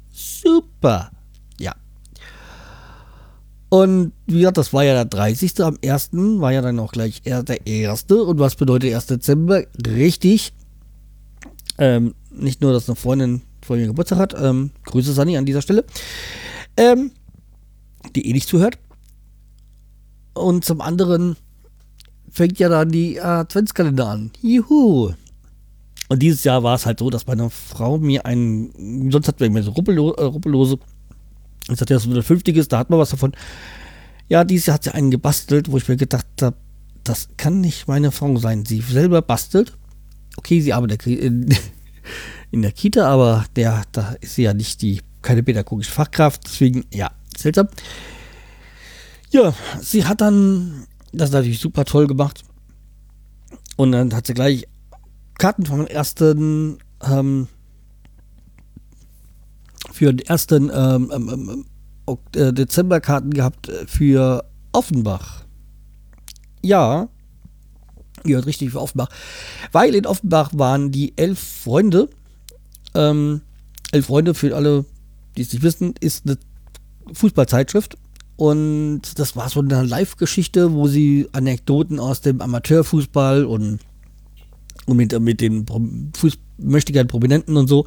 super. 0.10 1.12
Ja. 1.60 1.76
Und 3.68 4.14
wie 4.28 4.40
gesagt, 4.40 4.58
das 4.58 4.72
war 4.72 4.86
ja 4.86 4.94
der 4.94 5.04
30. 5.04 5.62
Am 5.62 5.78
1. 5.84 6.12
war 6.14 6.54
ja 6.54 6.62
dann 6.62 6.80
auch 6.80 6.94
gleich 6.94 7.22
der 7.24 7.44
1. 7.68 8.04
Und 8.06 8.40
was 8.40 8.56
bedeutet 8.56 8.94
1. 8.94 9.08
Dezember? 9.08 9.64
Richtig. 9.86 10.54
Ähm, 11.80 12.16
nicht 12.30 12.62
nur, 12.62 12.72
dass 12.72 12.88
eine 12.88 12.96
Freundin 12.96 13.42
vor 13.62 13.76
mir 13.76 13.88
Geburtstag 13.88 14.20
hat. 14.20 14.36
Ähm, 14.42 14.72
Grüße 14.86 15.12
Sani 15.12 15.36
an 15.36 15.46
dieser 15.46 15.62
Stelle. 15.62 15.84
Ähm, 16.78 17.12
die 18.16 18.30
eh 18.30 18.32
nicht 18.32 18.48
zuhört. 18.48 18.80
Und 20.34 20.64
zum 20.64 20.80
anderen 20.80 21.36
fängt 22.32 22.60
ja 22.60 22.70
dann 22.70 22.90
die 22.90 23.20
Adventskalender 23.20 24.08
an. 24.08 24.32
Juhu. 24.42 25.14
Und 26.08 26.20
dieses 26.22 26.44
Jahr 26.44 26.64
war 26.64 26.76
es 26.76 26.86
halt 26.86 27.00
so, 27.00 27.10
dass 27.10 27.28
meine 27.28 27.50
Frau 27.50 27.98
mir 27.98 28.26
einen, 28.26 29.12
sonst 29.12 29.40
wir 29.40 29.48
immer 29.48 29.64
so 29.64 29.72
Ruppello 29.72 30.14
äh, 30.14 30.24
Ruppellose. 30.24 30.78
Jetzt 31.70 31.82
hat 31.82 31.92
er 31.92 32.00
so 32.00 32.10
eine 32.10 32.24
50 32.24 32.68
da 32.68 32.80
hat 32.80 32.90
man 32.90 33.00
was 33.00 33.12
davon. 33.12 33.34
Ja, 34.28 34.44
dieses 34.44 34.66
Jahr 34.66 34.76
hat 34.76 34.84
sie 34.84 34.94
einen 34.94 35.12
gebastelt, 35.12 35.72
wo 35.72 35.78
ich 35.78 35.88
mir 35.88 35.98
gedacht 35.98 36.26
habe, 36.42 36.56
das 37.04 37.30
kann 37.38 37.62
nicht 37.62 37.88
meine 37.88 38.12
Frau 38.12 38.36
sein. 38.38 38.66
Sie 38.66 38.82
selber 38.82 39.22
bastelt. 39.22 39.74
Okay, 40.38 40.62
sie 40.62 40.74
arbeitet 40.74 41.06
in, 41.08 41.54
in 42.52 42.62
der 42.62 42.72
Kita, 42.72 43.08
aber 43.08 43.46
der, 43.56 43.84
da 43.92 44.16
ist 44.22 44.36
sie 44.36 44.44
ja 44.44 44.54
nicht 44.54 44.82
die, 44.82 45.02
keine 45.22 45.44
pädagogische 45.44 45.92
Fachkraft. 45.92 46.42
Deswegen, 46.46 46.86
ja, 46.94 47.12
seltsam. 47.38 47.68
Ja, 49.32 49.54
sie 49.82 50.06
hat 50.06 50.20
dann 50.22 50.88
das 51.12 51.32
natürlich 51.32 51.60
super 51.60 51.86
toll 51.86 52.08
gemacht. 52.08 52.44
Und 53.76 53.92
dann 53.92 54.14
hat 54.14 54.28
sie 54.28 54.34
gleich 54.34 54.68
Karten 55.38 55.66
vom 55.66 55.88
ersten 55.88 56.78
ähm, 57.04 57.48
für 59.92 60.14
den 60.14 60.26
ersten 60.26 60.72
ähm, 60.74 61.12
ähm, 61.14 61.30
ähm 61.30 61.66
äh, 62.36 62.52
Dezemberkarten 62.52 63.32
gehabt 63.32 63.72
für 63.88 64.44
Offenbach. 64.72 65.46
Ja, 66.64 67.10
ihr 68.24 68.36
hört 68.36 68.46
richtig 68.48 68.72
für 68.72 68.82
Offenbach. 68.82 69.10
Weil 69.72 69.96
in 69.96 70.06
Offenbach 70.06 70.52
waren 70.54 70.92
die 70.92 71.18
elf 71.18 71.40
Freunde. 71.40 72.10
Ähm, 72.94 73.42
elf 73.92 74.08
Freunde 74.08 74.34
für 74.34 74.56
alle, 74.56 74.86
die 75.38 75.44
es 75.44 75.54
nicht 75.54 75.64
wissen, 75.64 75.94
ist 76.00 76.26
eine 76.26 76.38
Fußballzeitschrift. 77.14 77.98
Und 78.42 79.20
das 79.20 79.36
war 79.36 79.50
so 79.50 79.60
eine 79.60 79.84
Live-Geschichte, 79.84 80.74
wo 80.74 80.88
sie 80.88 81.30
Anekdoten 81.32 82.00
aus 82.00 82.22
dem 82.22 82.42
Amateurfußball 82.42 83.46
und 83.46 83.78
und 84.88 84.98
mit, 84.98 85.20
mit 85.20 85.42
den 85.42 85.68
Fuß 85.68 86.40
möchtegern 86.58 87.06
Prominenten 87.08 87.56
und 87.56 87.68
so. 87.68 87.86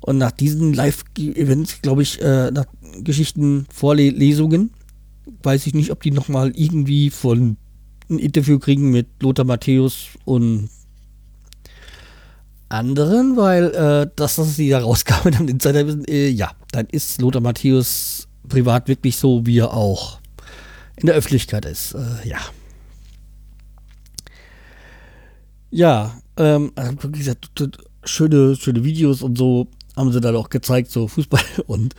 Und 0.00 0.18
nach 0.18 0.32
diesen 0.32 0.74
Live-Events, 0.74 1.82
glaube 1.82 2.02
ich, 2.02 2.20
äh, 2.20 2.50
nach 2.50 2.66
Geschichten, 3.04 3.68
Vorlesungen, 3.72 4.70
weiß 5.44 5.68
ich 5.68 5.74
nicht, 5.74 5.92
ob 5.92 6.02
die 6.02 6.10
nochmal 6.10 6.50
irgendwie 6.56 7.10
von 7.10 7.56
ein 8.10 8.18
Interview 8.18 8.58
kriegen 8.58 8.90
mit 8.90 9.06
Lothar 9.22 9.44
Matthäus 9.44 10.08
und 10.24 10.68
anderen, 12.68 13.36
weil 13.36 13.66
äh, 13.66 14.10
das, 14.16 14.36
was 14.36 14.56
sie 14.56 14.70
da 14.70 14.80
rauskamen 14.80 15.36
am 15.36 15.46
Insider 15.46 15.86
wissen, 15.86 16.06
äh, 16.06 16.26
ja, 16.26 16.50
dann 16.72 16.86
ist 16.86 17.22
Lothar 17.22 17.40
Matthäus 17.40 18.26
privat 18.50 18.88
wirklich 18.88 19.16
so, 19.16 19.46
wie 19.46 19.58
er 19.58 19.72
auch 19.72 20.20
in 20.96 21.06
der 21.06 21.14
Öffentlichkeit 21.14 21.64
ist. 21.64 21.94
Äh, 21.94 22.28
ja. 22.28 22.38
Ja, 25.70 26.20
ähm, 26.36 26.72
wie 27.02 27.18
gesagt, 27.18 27.50
schöne, 28.04 28.56
schöne 28.56 28.84
Videos 28.84 29.22
und 29.22 29.38
so 29.38 29.68
haben 29.96 30.12
sie 30.12 30.20
dann 30.20 30.36
auch 30.36 30.50
gezeigt, 30.50 30.90
so 30.90 31.08
Fußball 31.08 31.42
und 31.66 31.94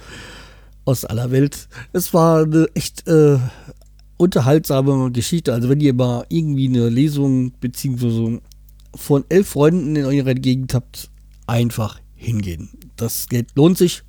aus 0.86 1.05
aller 1.05 1.31
Welt. 1.31 1.67
Es 1.93 2.13
war 2.13 2.43
eine 2.43 2.67
echt 2.74 3.08
äh, 3.08 3.39
unterhaltsame 4.17 5.12
Geschichte. 5.12 5.53
Also 5.53 5.70
wenn 5.70 5.79
ihr 5.79 5.93
mal 5.93 6.25
irgendwie 6.29 6.67
eine 6.67 6.89
Lesung 6.89 7.53
beziehungsweise 7.60 8.41
von 8.96 9.24
elf 9.29 9.50
Freunden 9.50 9.96
in 9.96 10.05
eurer 10.05 10.34
Gegend 10.34 10.74
habt, 10.74 11.10
einfach 11.48 12.00
hingehen. 12.15 12.70
Das 12.98 13.27
Geld 13.29 13.50
lohnt 13.55 13.77
sich. 13.77 14.03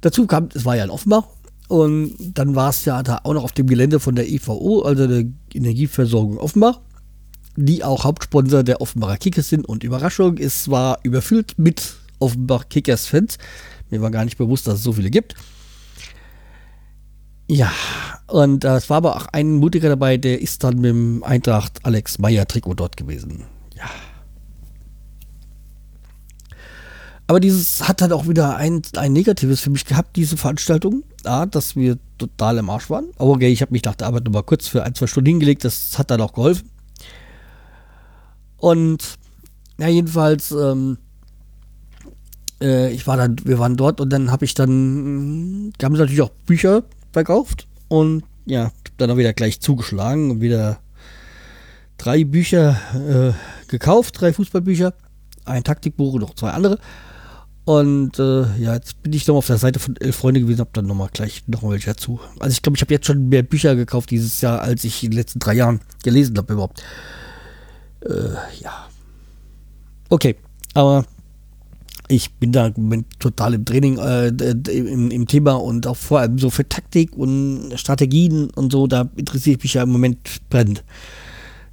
Dazu 0.00 0.26
kam, 0.26 0.48
es 0.54 0.64
war 0.64 0.76
ja 0.76 0.84
in 0.84 0.90
Offenbach 0.90 1.24
und 1.68 2.14
dann 2.18 2.54
war 2.54 2.70
es 2.70 2.84
ja 2.84 3.02
da 3.02 3.20
auch 3.24 3.34
noch 3.34 3.44
auf 3.44 3.52
dem 3.52 3.66
Gelände 3.66 4.00
von 4.00 4.14
der 4.14 4.28
EVO, 4.28 4.82
also 4.82 5.06
der 5.06 5.24
Energieversorgung 5.54 6.38
Offenbach 6.38 6.80
die 7.56 7.84
auch 7.84 8.04
Hauptsponsor 8.04 8.62
der 8.62 8.80
Offenbacher 8.80 9.18
Kickers 9.18 9.48
sind. 9.48 9.66
Und 9.66 9.84
Überraschung, 9.84 10.38
es 10.38 10.70
war 10.70 10.98
überfüllt 11.02 11.58
mit 11.58 11.94
Offenbach 12.18 12.68
Kickers-Fans. 12.68 13.38
Mir 13.90 14.00
war 14.00 14.10
gar 14.10 14.24
nicht 14.24 14.38
bewusst, 14.38 14.66
dass 14.66 14.74
es 14.74 14.82
so 14.82 14.92
viele 14.92 15.10
gibt. 15.10 15.34
Ja, 17.48 17.72
und 18.28 18.64
es 18.64 18.88
war 18.88 18.98
aber 18.98 19.16
auch 19.16 19.26
ein 19.32 19.56
Mutiger 19.56 19.88
dabei, 19.88 20.16
der 20.16 20.40
ist 20.40 20.62
dann 20.62 20.76
mit 20.76 20.90
dem 20.90 21.24
Eintracht 21.24 21.84
Alex 21.84 22.18
Meyer 22.18 22.46
Trikot 22.46 22.74
dort 22.74 22.96
gewesen. 22.96 23.44
Ja. 23.76 23.90
Aber 27.30 27.38
dieses 27.38 27.86
hat 27.86 28.02
halt 28.02 28.12
auch 28.12 28.26
wieder 28.26 28.56
ein, 28.56 28.82
ein 28.96 29.12
Negatives 29.12 29.60
für 29.60 29.70
mich 29.70 29.84
gehabt, 29.84 30.16
diese 30.16 30.36
Veranstaltung. 30.36 31.04
A, 31.22 31.46
dass 31.46 31.76
wir 31.76 31.96
total 32.18 32.58
im 32.58 32.68
Arsch 32.68 32.90
waren. 32.90 33.04
Aber 33.18 33.30
okay, 33.30 33.46
ich 33.46 33.62
habe 33.62 33.70
mich 33.70 33.84
nach 33.84 33.94
der 33.94 34.08
Arbeit 34.08 34.24
nochmal 34.24 34.42
kurz 34.42 34.66
für 34.66 34.82
ein, 34.82 34.96
zwei 34.96 35.06
Stunden 35.06 35.28
hingelegt. 35.28 35.64
Das 35.64 35.96
hat 35.96 36.10
dann 36.10 36.20
auch 36.22 36.32
geholfen. 36.32 36.68
Und 38.56 39.14
ja, 39.78 39.86
jedenfalls, 39.86 40.50
ähm, 40.50 40.98
äh, 42.60 42.90
ich 42.90 43.06
war 43.06 43.16
dann, 43.16 43.36
wir 43.44 43.60
waren 43.60 43.76
dort 43.76 44.00
und 44.00 44.10
dann 44.10 44.32
habe 44.32 44.44
ich 44.44 44.54
dann, 44.54 45.72
da 45.78 45.84
haben 45.84 45.92
natürlich 45.92 46.22
auch 46.22 46.32
Bücher 46.46 46.82
verkauft 47.12 47.68
und 47.86 48.24
ja, 48.44 48.72
dann 48.96 49.08
auch 49.08 49.16
wieder 49.16 49.34
gleich 49.34 49.60
zugeschlagen 49.60 50.32
und 50.32 50.40
wieder 50.40 50.80
drei 51.96 52.24
Bücher 52.24 52.76
äh, 52.92 53.68
gekauft, 53.68 54.20
drei 54.20 54.32
Fußballbücher, 54.32 54.94
ein 55.44 55.62
Taktikbuch 55.62 56.14
und 56.14 56.22
noch 56.22 56.34
zwei 56.34 56.50
andere. 56.50 56.80
Und 57.70 58.18
äh, 58.18 58.40
ja, 58.58 58.74
jetzt 58.74 59.00
bin 59.00 59.12
ich 59.12 59.28
noch 59.28 59.36
auf 59.36 59.46
der 59.46 59.56
Seite 59.56 59.78
von 59.78 59.94
Elf 59.94 60.16
Freunde 60.16 60.40
gewesen, 60.40 60.58
habe 60.58 60.70
dann 60.72 60.86
nochmal 60.86 61.08
gleich 61.12 61.44
noch 61.46 61.62
welche 61.62 61.90
dazu. 61.90 62.18
Also 62.40 62.52
ich 62.52 62.62
glaube, 62.62 62.74
ich 62.74 62.82
habe 62.82 62.92
jetzt 62.92 63.06
schon 63.06 63.28
mehr 63.28 63.44
Bücher 63.44 63.76
gekauft 63.76 64.10
dieses 64.10 64.40
Jahr, 64.40 64.60
als 64.60 64.82
ich 64.82 65.04
in 65.04 65.12
den 65.12 65.18
letzten 65.18 65.38
drei 65.38 65.54
Jahren 65.54 65.80
gelesen 66.02 66.36
habe 66.36 66.52
überhaupt. 66.52 66.82
Äh, 68.00 68.32
ja. 68.60 68.88
Okay, 70.08 70.34
aber 70.74 71.06
ich 72.08 72.32
bin 72.34 72.50
da 72.50 72.72
total 73.20 73.54
im 73.54 73.64
Training, 73.64 73.98
äh, 73.98 74.30
im, 74.72 75.12
im, 75.12 75.28
Thema 75.28 75.52
und 75.52 75.86
auch 75.86 75.96
vor 75.96 76.18
allem 76.18 76.40
so 76.40 76.50
für 76.50 76.68
Taktik 76.68 77.16
und 77.16 77.72
Strategien 77.76 78.50
und 78.50 78.72
so, 78.72 78.88
da 78.88 79.08
interessiere 79.14 79.58
ich 79.58 79.62
mich 79.62 79.74
ja 79.74 79.84
im 79.84 79.90
Moment 79.90 80.18
brennend. 80.50 80.82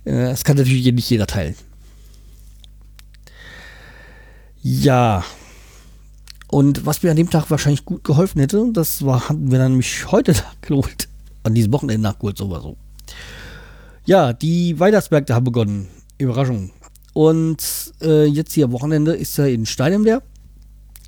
Äh, 0.05 0.11
das 0.25 0.43
kann 0.43 0.57
natürlich 0.57 0.93
nicht 0.93 1.09
jeder 1.09 1.25
teilen. 1.25 1.55
Ja. 4.61 5.23
Und 6.49 6.85
was 6.85 7.03
mir 7.03 7.11
an 7.11 7.17
dem 7.17 7.29
Tag 7.29 7.51
wahrscheinlich 7.51 7.85
gut 7.85 8.03
geholfen 8.03 8.39
hätte, 8.39 8.69
das 8.71 9.05
war, 9.05 9.27
hatten 9.29 9.51
wir 9.51 9.59
dann 9.59 9.71
nämlich 9.71 10.11
heute 10.11 10.31
nachgeholt. 10.61 11.09
An 11.43 11.53
diesem 11.53 11.71
Wochenende 11.73 12.01
nachgeholt, 12.01 12.37
sowieso. 12.37 12.77
Ja, 14.05 14.33
die 14.33 14.79
Weihnachtsmärkte 14.79 15.35
haben 15.35 15.43
begonnen. 15.43 15.87
Überraschung. 16.17 16.71
Und 17.13 17.93
äh, 18.01 18.25
jetzt 18.25 18.53
hier 18.53 18.71
Wochenende 18.71 19.13
ist 19.13 19.37
ja 19.37 19.45
in 19.45 19.65
Steinem 19.65 20.03
der. 20.03 20.21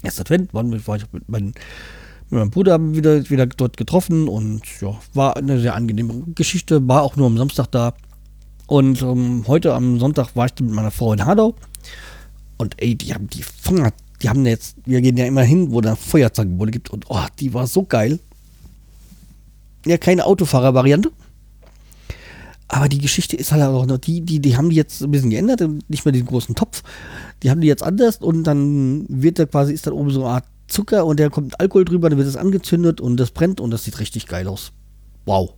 Erst 0.02 0.20
Advent, 0.20 0.54
war 0.54 0.64
ich 0.96 1.06
mit, 1.12 1.30
mein, 1.30 1.46
mit 1.46 2.40
meinem 2.40 2.50
Bruder 2.50 2.74
haben 2.74 2.96
wieder, 2.96 3.30
wieder 3.30 3.46
dort 3.48 3.78
getroffen 3.78 4.28
und 4.28 4.62
ja, 4.82 4.98
war 5.14 5.38
eine 5.38 5.60
sehr 5.60 5.76
angenehme 5.76 6.24
Geschichte. 6.36 6.88
War 6.88 7.04
auch 7.04 7.16
nur 7.16 7.28
am 7.28 7.38
Samstag 7.38 7.68
da. 7.68 7.94
Und 8.68 9.02
ähm, 9.02 9.46
heute 9.48 9.74
am 9.74 10.00
Sonntag 10.00 10.36
war 10.36 10.46
ich 10.46 10.54
mit 10.60 10.72
meiner 10.72 10.92
Frau 10.92 11.14
in 11.14 11.26
Hadau. 11.26 11.56
Und 12.58 12.82
ey, 12.82 12.96
die 12.96 13.14
haben 13.14 13.30
die 13.30 13.44
Feuer, 13.44 13.92
die 14.22 14.30
haben 14.30 14.46
jetzt, 14.46 14.78
wir 14.86 15.02
gehen 15.02 15.18
ja 15.18 15.26
immer 15.26 15.44
hin, 15.44 15.72
wo 15.72 15.82
da 15.82 15.96
Feuerzangenbowle 15.96 16.72
gibt. 16.72 16.90
Und 16.90 17.06
oh, 17.10 17.26
die 17.40 17.54
war 17.54 17.68
so 17.68 17.84
geil. 17.84 18.20
Ja, 19.86 19.98
keine 19.98 20.26
Autofahrer-Variante. 20.26 21.12
Aber 22.68 22.88
die 22.88 23.00
Geschichte 23.00 23.36
ist 23.36 23.52
halt 23.52 23.64
auch 23.64 23.86
noch 23.86 23.98
die, 23.98 24.22
die, 24.22 24.40
die 24.40 24.56
haben 24.56 24.70
die 24.70 24.76
jetzt 24.76 25.02
ein 25.02 25.10
bisschen 25.10 25.32
geändert, 25.32 25.62
nicht 25.88 26.06
mehr 26.06 26.12
den 26.12 26.26
großen 26.26 26.54
Topf. 26.54 26.84
Die 27.42 27.50
haben 27.50 27.62
die 27.62 27.68
jetzt 27.68 27.82
anders 27.82 28.18
und 28.18 28.44
dann 28.44 29.06
wird 29.08 29.40
da 29.40 29.46
quasi, 29.46 29.74
ist 29.74 29.88
dann 29.88 29.94
oben 29.94 30.12
so 30.12 30.24
eine 30.24 30.36
Art 30.36 30.46
Zucker 30.68 31.06
und 31.06 31.20
da 31.20 31.30
kommt 31.30 31.60
Alkohol 31.60 31.86
drüber, 31.86 32.10
dann 32.10 32.20
wird 32.20 32.28
es 32.28 32.36
angezündet 32.36 33.02
und 33.02 33.18
das 33.18 33.32
brennt 33.32 33.60
und 33.60 33.72
das 33.72 33.86
sieht 33.86 34.00
richtig 34.00 34.28
geil 34.28 34.48
aus. 34.48 34.72
Wow. 35.26 35.54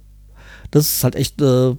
Das 0.72 0.86
ist 0.86 1.04
halt 1.04 1.16
echt, 1.16 1.42
äh, 1.42 1.76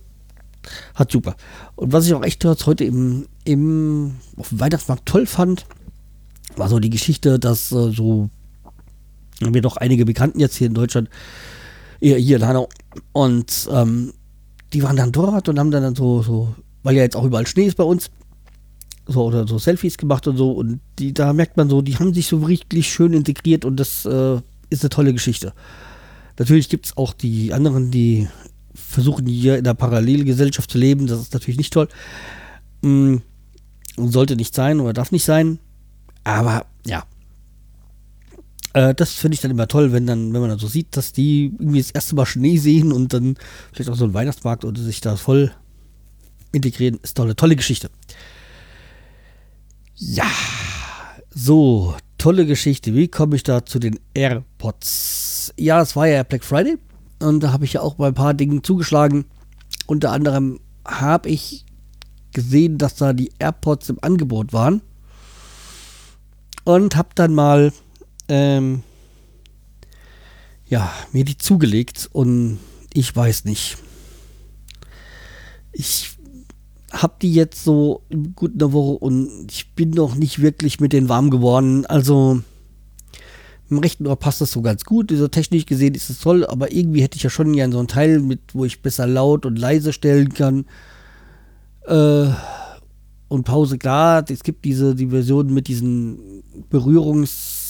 hat 0.94 1.10
super. 1.10 1.34
Und 1.76 1.92
was 1.94 2.06
ich 2.06 2.12
auch 2.12 2.22
echt 2.22 2.44
heute 2.44 2.84
im, 2.84 3.26
im, 3.44 4.16
auf 4.36 4.50
dem 4.50 4.60
Weihnachtsmarkt 4.60 5.06
toll 5.06 5.24
fand, 5.24 5.64
war 6.56 6.68
so 6.68 6.78
die 6.78 6.90
Geschichte, 6.90 7.38
dass 7.38 7.72
äh, 7.72 7.90
so, 7.90 8.30
haben 9.42 9.54
wir 9.54 9.62
doch 9.62 9.76
einige 9.76 10.04
Bekannten 10.04 10.40
jetzt 10.40 10.56
hier 10.56 10.66
in 10.66 10.74
Deutschland, 10.74 11.08
hier, 12.00 12.16
hier 12.16 12.36
in 12.36 12.46
Hanau, 12.46 12.68
und 13.12 13.68
ähm, 13.72 14.12
die 14.72 14.82
waren 14.82 14.96
dann 14.96 15.12
dort 15.12 15.48
und 15.48 15.58
haben 15.58 15.70
dann 15.70 15.94
so, 15.94 16.22
so, 16.22 16.54
weil 16.82 16.96
ja 16.96 17.02
jetzt 17.02 17.16
auch 17.16 17.24
überall 17.24 17.46
Schnee 17.46 17.66
ist 17.66 17.76
bei 17.76 17.84
uns, 17.84 18.10
so 19.06 19.24
oder 19.24 19.46
so 19.46 19.58
Selfies 19.58 19.98
gemacht 19.98 20.26
und 20.26 20.36
so 20.36 20.52
und 20.52 20.80
die, 20.98 21.12
da 21.12 21.32
merkt 21.32 21.56
man 21.56 21.68
so, 21.68 21.82
die 21.82 21.96
haben 21.96 22.14
sich 22.14 22.26
so 22.26 22.38
richtig 22.38 22.90
schön 22.90 23.12
integriert 23.12 23.64
und 23.64 23.76
das 23.76 24.04
äh, 24.04 24.40
ist 24.70 24.82
eine 24.82 24.90
tolle 24.90 25.12
Geschichte. 25.12 25.52
Natürlich 26.38 26.68
gibt 26.68 26.86
es 26.86 26.96
auch 26.96 27.12
die 27.12 27.52
anderen, 27.52 27.90
die 27.90 28.28
versuchen 28.74 29.26
hier 29.26 29.58
in 29.58 29.64
der 29.64 29.74
Parallelgesellschaft 29.74 30.70
zu 30.70 30.78
leben, 30.78 31.06
das 31.06 31.20
ist 31.20 31.34
natürlich 31.34 31.58
nicht 31.58 31.72
toll. 31.72 31.88
Mm, 32.82 33.16
sollte 33.96 34.36
nicht 34.36 34.54
sein 34.54 34.80
oder 34.80 34.92
darf 34.92 35.12
nicht 35.12 35.24
sein. 35.24 35.58
Aber 36.24 36.66
ja, 36.86 37.04
äh, 38.72 38.94
das 38.94 39.12
finde 39.12 39.34
ich 39.34 39.40
dann 39.40 39.50
immer 39.50 39.68
toll, 39.68 39.92
wenn 39.92 40.06
dann, 40.06 40.32
wenn 40.32 40.40
man 40.40 40.50
dann 40.50 40.58
so 40.58 40.66
sieht, 40.66 40.96
dass 40.96 41.12
die 41.12 41.52
irgendwie 41.58 41.80
das 41.80 41.90
erste 41.90 42.14
Mal 42.14 42.26
Schnee 42.26 42.56
sehen 42.58 42.92
und 42.92 43.12
dann 43.12 43.36
vielleicht 43.72 43.90
auch 43.90 43.96
so 43.96 44.04
ein 44.04 44.14
Weihnachtsmarkt 44.14 44.64
oder 44.64 44.80
sich 44.80 45.00
da 45.00 45.16
voll 45.16 45.52
integrieren, 46.52 46.98
ist 47.02 47.16
tolle, 47.16 47.36
tolle 47.36 47.56
Geschichte. 47.56 47.90
Ja, 49.94 50.30
so, 51.30 51.94
tolle 52.18 52.46
Geschichte. 52.46 52.94
Wie 52.94 53.08
komme 53.08 53.36
ich 53.36 53.42
da 53.42 53.64
zu 53.64 53.78
den 53.78 53.98
AirPods? 54.14 55.54
Ja, 55.56 55.80
es 55.82 55.96
war 55.96 56.06
ja 56.06 56.22
Black 56.22 56.44
Friday 56.44 56.78
und 57.20 57.40
da 57.40 57.52
habe 57.52 57.64
ich 57.64 57.74
ja 57.74 57.80
auch 57.82 57.94
bei 57.94 58.08
ein 58.08 58.14
paar 58.14 58.34
Dingen 58.34 58.64
zugeschlagen. 58.64 59.26
Unter 59.86 60.12
anderem 60.12 60.60
habe 60.86 61.28
ich 61.28 61.64
gesehen, 62.32 62.78
dass 62.78 62.96
da 62.96 63.12
die 63.12 63.30
AirPods 63.38 63.90
im 63.90 63.98
Angebot 64.00 64.52
waren 64.52 64.80
und 66.64 66.96
habe 66.96 67.10
dann 67.14 67.34
mal 67.34 67.72
ähm, 68.28 68.82
ja, 70.72 70.90
mir 71.12 71.24
die 71.24 71.36
zugelegt 71.36 72.08
und 72.12 72.58
ich 72.94 73.14
weiß 73.14 73.44
nicht. 73.44 73.76
Ich 75.72 76.16
habe 76.90 77.14
die 77.20 77.32
jetzt 77.32 77.64
so 77.64 78.02
gut 78.36 78.52
eine 78.54 78.72
Woche 78.72 78.98
und 79.04 79.50
ich 79.50 79.74
bin 79.74 79.90
noch 79.90 80.14
nicht 80.14 80.40
wirklich 80.40 80.80
mit 80.80 80.92
denen 80.92 81.08
warm 81.08 81.30
geworden. 81.30 81.86
Also 81.86 82.40
im 83.68 83.78
rechten 83.78 84.06
Ohr 84.06 84.16
passt 84.16 84.40
das 84.40 84.52
so 84.52 84.62
ganz 84.62 84.84
gut. 84.84 85.10
Dieser 85.10 85.30
technisch 85.30 85.66
gesehen 85.66 85.94
ist 85.94 86.10
es 86.10 86.20
toll, 86.20 86.44
aber 86.46 86.72
irgendwie 86.72 87.02
hätte 87.02 87.16
ich 87.16 87.22
ja 87.22 87.30
schon 87.30 87.52
gern 87.52 87.72
so 87.72 87.78
ein 87.78 87.88
Teil 87.88 88.20
mit, 88.20 88.40
wo 88.54 88.64
ich 88.64 88.82
besser 88.82 89.06
laut 89.06 89.46
und 89.46 89.58
leise 89.58 89.92
stellen 89.92 90.32
kann. 90.34 90.66
Äh, 91.86 92.28
und 93.32 93.44
Pause, 93.44 93.78
klar, 93.78 94.24
es 94.28 94.42
gibt 94.42 94.64
diese 94.64 94.94
die 94.94 95.08
Version 95.08 95.52
mit 95.52 95.68
diesen 95.68 96.42
Berührungs- 96.70 97.62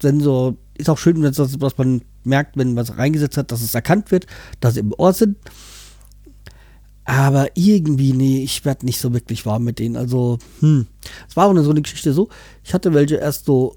Sensor 0.00 0.56
ist 0.74 0.90
auch 0.90 0.98
schön, 0.98 1.22
dass 1.22 1.78
man 1.78 2.02
merkt, 2.24 2.56
wenn 2.56 2.74
man 2.74 2.82
es 2.82 2.98
reingesetzt 2.98 3.36
hat, 3.36 3.52
dass 3.52 3.62
es 3.62 3.74
erkannt 3.74 4.10
wird, 4.10 4.26
dass 4.60 4.74
sie 4.74 4.80
im 4.80 4.92
Ohr 4.98 5.12
sind. 5.12 5.36
Aber 7.04 7.48
irgendwie, 7.54 8.12
nee, 8.12 8.42
ich 8.42 8.64
werde 8.64 8.86
nicht 8.86 9.00
so 9.00 9.12
wirklich 9.12 9.46
warm 9.46 9.64
mit 9.64 9.78
denen. 9.78 9.96
Also, 9.96 10.38
hm. 10.60 10.86
Es 11.28 11.36
war 11.36 11.46
auch 11.46 11.50
eine, 11.50 11.62
so 11.62 11.70
eine 11.70 11.82
Geschichte 11.82 12.12
so. 12.12 12.28
Ich 12.64 12.74
hatte 12.74 12.94
welche 12.94 13.16
erst 13.16 13.46
so 13.46 13.76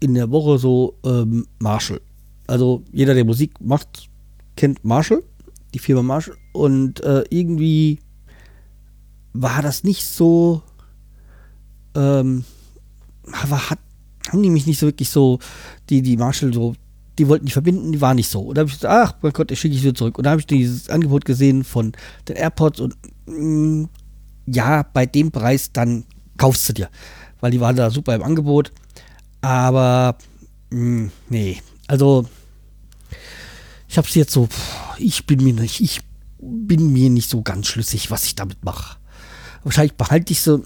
in 0.00 0.14
der 0.14 0.30
Woche 0.30 0.58
so 0.58 0.98
ähm, 1.04 1.46
Marshall. 1.58 2.00
Also, 2.46 2.82
jeder, 2.92 3.14
der 3.14 3.24
Musik 3.24 3.60
macht, 3.60 4.08
kennt 4.56 4.84
Marshall, 4.84 5.22
die 5.74 5.78
Firma 5.78 6.02
Marshall. 6.02 6.36
Und 6.52 7.00
äh, 7.02 7.24
irgendwie 7.30 7.98
war 9.32 9.62
das 9.62 9.84
nicht 9.84 10.04
so. 10.04 10.62
Ähm, 11.94 12.44
aber 13.42 13.70
hat 13.70 13.78
haben 14.28 14.42
die 14.42 14.50
mich 14.50 14.66
nicht 14.66 14.78
so 14.78 14.86
wirklich 14.86 15.10
so, 15.10 15.38
die, 15.90 16.02
die 16.02 16.16
Marshall 16.16 16.52
so, 16.52 16.74
die 17.18 17.28
wollten 17.28 17.44
nicht 17.44 17.52
verbinden, 17.52 17.92
die 17.92 18.00
waren 18.00 18.16
nicht 18.16 18.30
so. 18.30 18.40
Und 18.40 18.56
da 18.56 18.60
habe 18.60 18.70
ich 18.70 18.76
gesagt, 18.76 18.94
ach 18.94 19.14
mein 19.22 19.32
Gott, 19.32 19.50
ich 19.50 19.60
schicke 19.60 19.74
ich 19.74 19.82
wieder 19.82 19.94
zurück. 19.94 20.18
Und 20.18 20.24
da 20.24 20.30
habe 20.30 20.40
ich 20.40 20.46
dieses 20.46 20.88
Angebot 20.88 21.24
gesehen 21.24 21.64
von 21.64 21.92
den 22.28 22.36
AirPods 22.36 22.80
und 22.80 22.96
mh, 23.26 23.36
mm, 23.36 23.88
ja, 24.46 24.82
bei 24.82 25.06
dem 25.06 25.30
Preis, 25.30 25.72
dann 25.72 26.04
kaufst 26.36 26.68
du 26.68 26.72
dir. 26.72 26.88
Weil 27.40 27.50
die 27.50 27.60
waren 27.60 27.76
da 27.76 27.90
super 27.90 28.14
im 28.14 28.22
Angebot. 28.22 28.72
Aber 29.40 30.16
mh, 30.70 30.80
mm, 30.80 31.10
nee, 31.28 31.62
also 31.86 32.26
ich 33.88 33.98
habe 33.98 34.08
es 34.08 34.14
jetzt 34.14 34.32
so, 34.32 34.48
ich 34.96 35.26
bin 35.26 35.44
mir 35.44 35.52
nicht, 35.52 35.80
ich 35.80 36.00
bin 36.38 36.92
mir 36.92 37.10
nicht 37.10 37.28
so 37.28 37.42
ganz 37.42 37.66
schlüssig, 37.66 38.10
was 38.10 38.24
ich 38.24 38.34
damit 38.34 38.64
mache. 38.64 38.96
Wahrscheinlich 39.64 39.94
behalte 39.94 40.32
ich 40.32 40.40
sie 40.40 40.62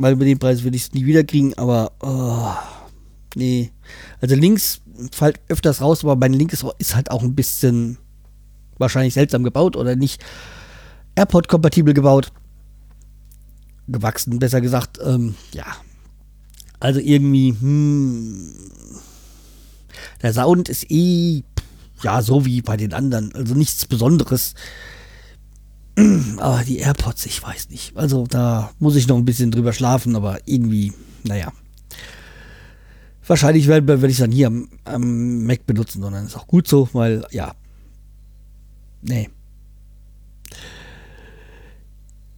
weil 0.00 0.14
über 0.14 0.24
den 0.24 0.38
Preis 0.38 0.62
würde 0.62 0.76
ich 0.76 0.84
es 0.84 0.92
nie 0.94 1.04
wieder 1.04 1.24
kriegen, 1.24 1.52
aber 1.58 1.92
oh, 2.00 2.54
nee. 3.34 3.70
Also 4.22 4.34
links 4.34 4.80
fällt 5.12 5.40
öfters 5.48 5.82
raus, 5.82 6.02
aber 6.02 6.16
mein 6.16 6.32
linkes 6.32 6.64
ist 6.78 6.96
halt 6.96 7.10
auch 7.10 7.22
ein 7.22 7.34
bisschen 7.34 7.98
wahrscheinlich 8.78 9.12
seltsam 9.12 9.42
gebaut 9.44 9.76
oder 9.76 9.96
nicht 9.96 10.24
AirPod-kompatibel 11.16 11.92
gebaut. 11.92 12.32
Gewachsen, 13.88 14.38
besser 14.38 14.62
gesagt. 14.62 14.98
Ähm, 15.04 15.34
ja. 15.52 15.66
Also 16.78 16.98
irgendwie, 16.98 17.50
hm, 17.50 18.54
der 20.22 20.32
Sound 20.32 20.70
ist 20.70 20.90
eh, 20.90 21.42
ja, 22.02 22.22
so 22.22 22.46
wie 22.46 22.62
bei 22.62 22.78
den 22.78 22.94
anderen. 22.94 23.34
Also 23.34 23.54
nichts 23.54 23.84
Besonderes. 23.84 24.54
Aber 26.38 26.62
die 26.64 26.78
AirPods, 26.78 27.26
ich 27.26 27.42
weiß 27.42 27.70
nicht. 27.70 27.96
Also 27.96 28.26
da 28.26 28.70
muss 28.78 28.96
ich 28.96 29.08
noch 29.08 29.16
ein 29.16 29.24
bisschen 29.24 29.50
drüber 29.50 29.72
schlafen, 29.72 30.16
aber 30.16 30.38
irgendwie, 30.46 30.92
naja. 31.24 31.52
Wahrscheinlich 33.26 33.66
werde, 33.66 33.86
werde 33.86 34.08
ich 34.08 34.18
dann 34.18 34.32
hier 34.32 34.48
am, 34.48 34.68
am 34.84 35.44
Mac 35.44 35.66
benutzen, 35.66 36.02
sondern 36.02 36.26
ist 36.26 36.36
auch 36.36 36.46
gut 36.46 36.66
so, 36.66 36.88
weil, 36.92 37.24
ja. 37.30 37.54
Nee. 39.02 39.30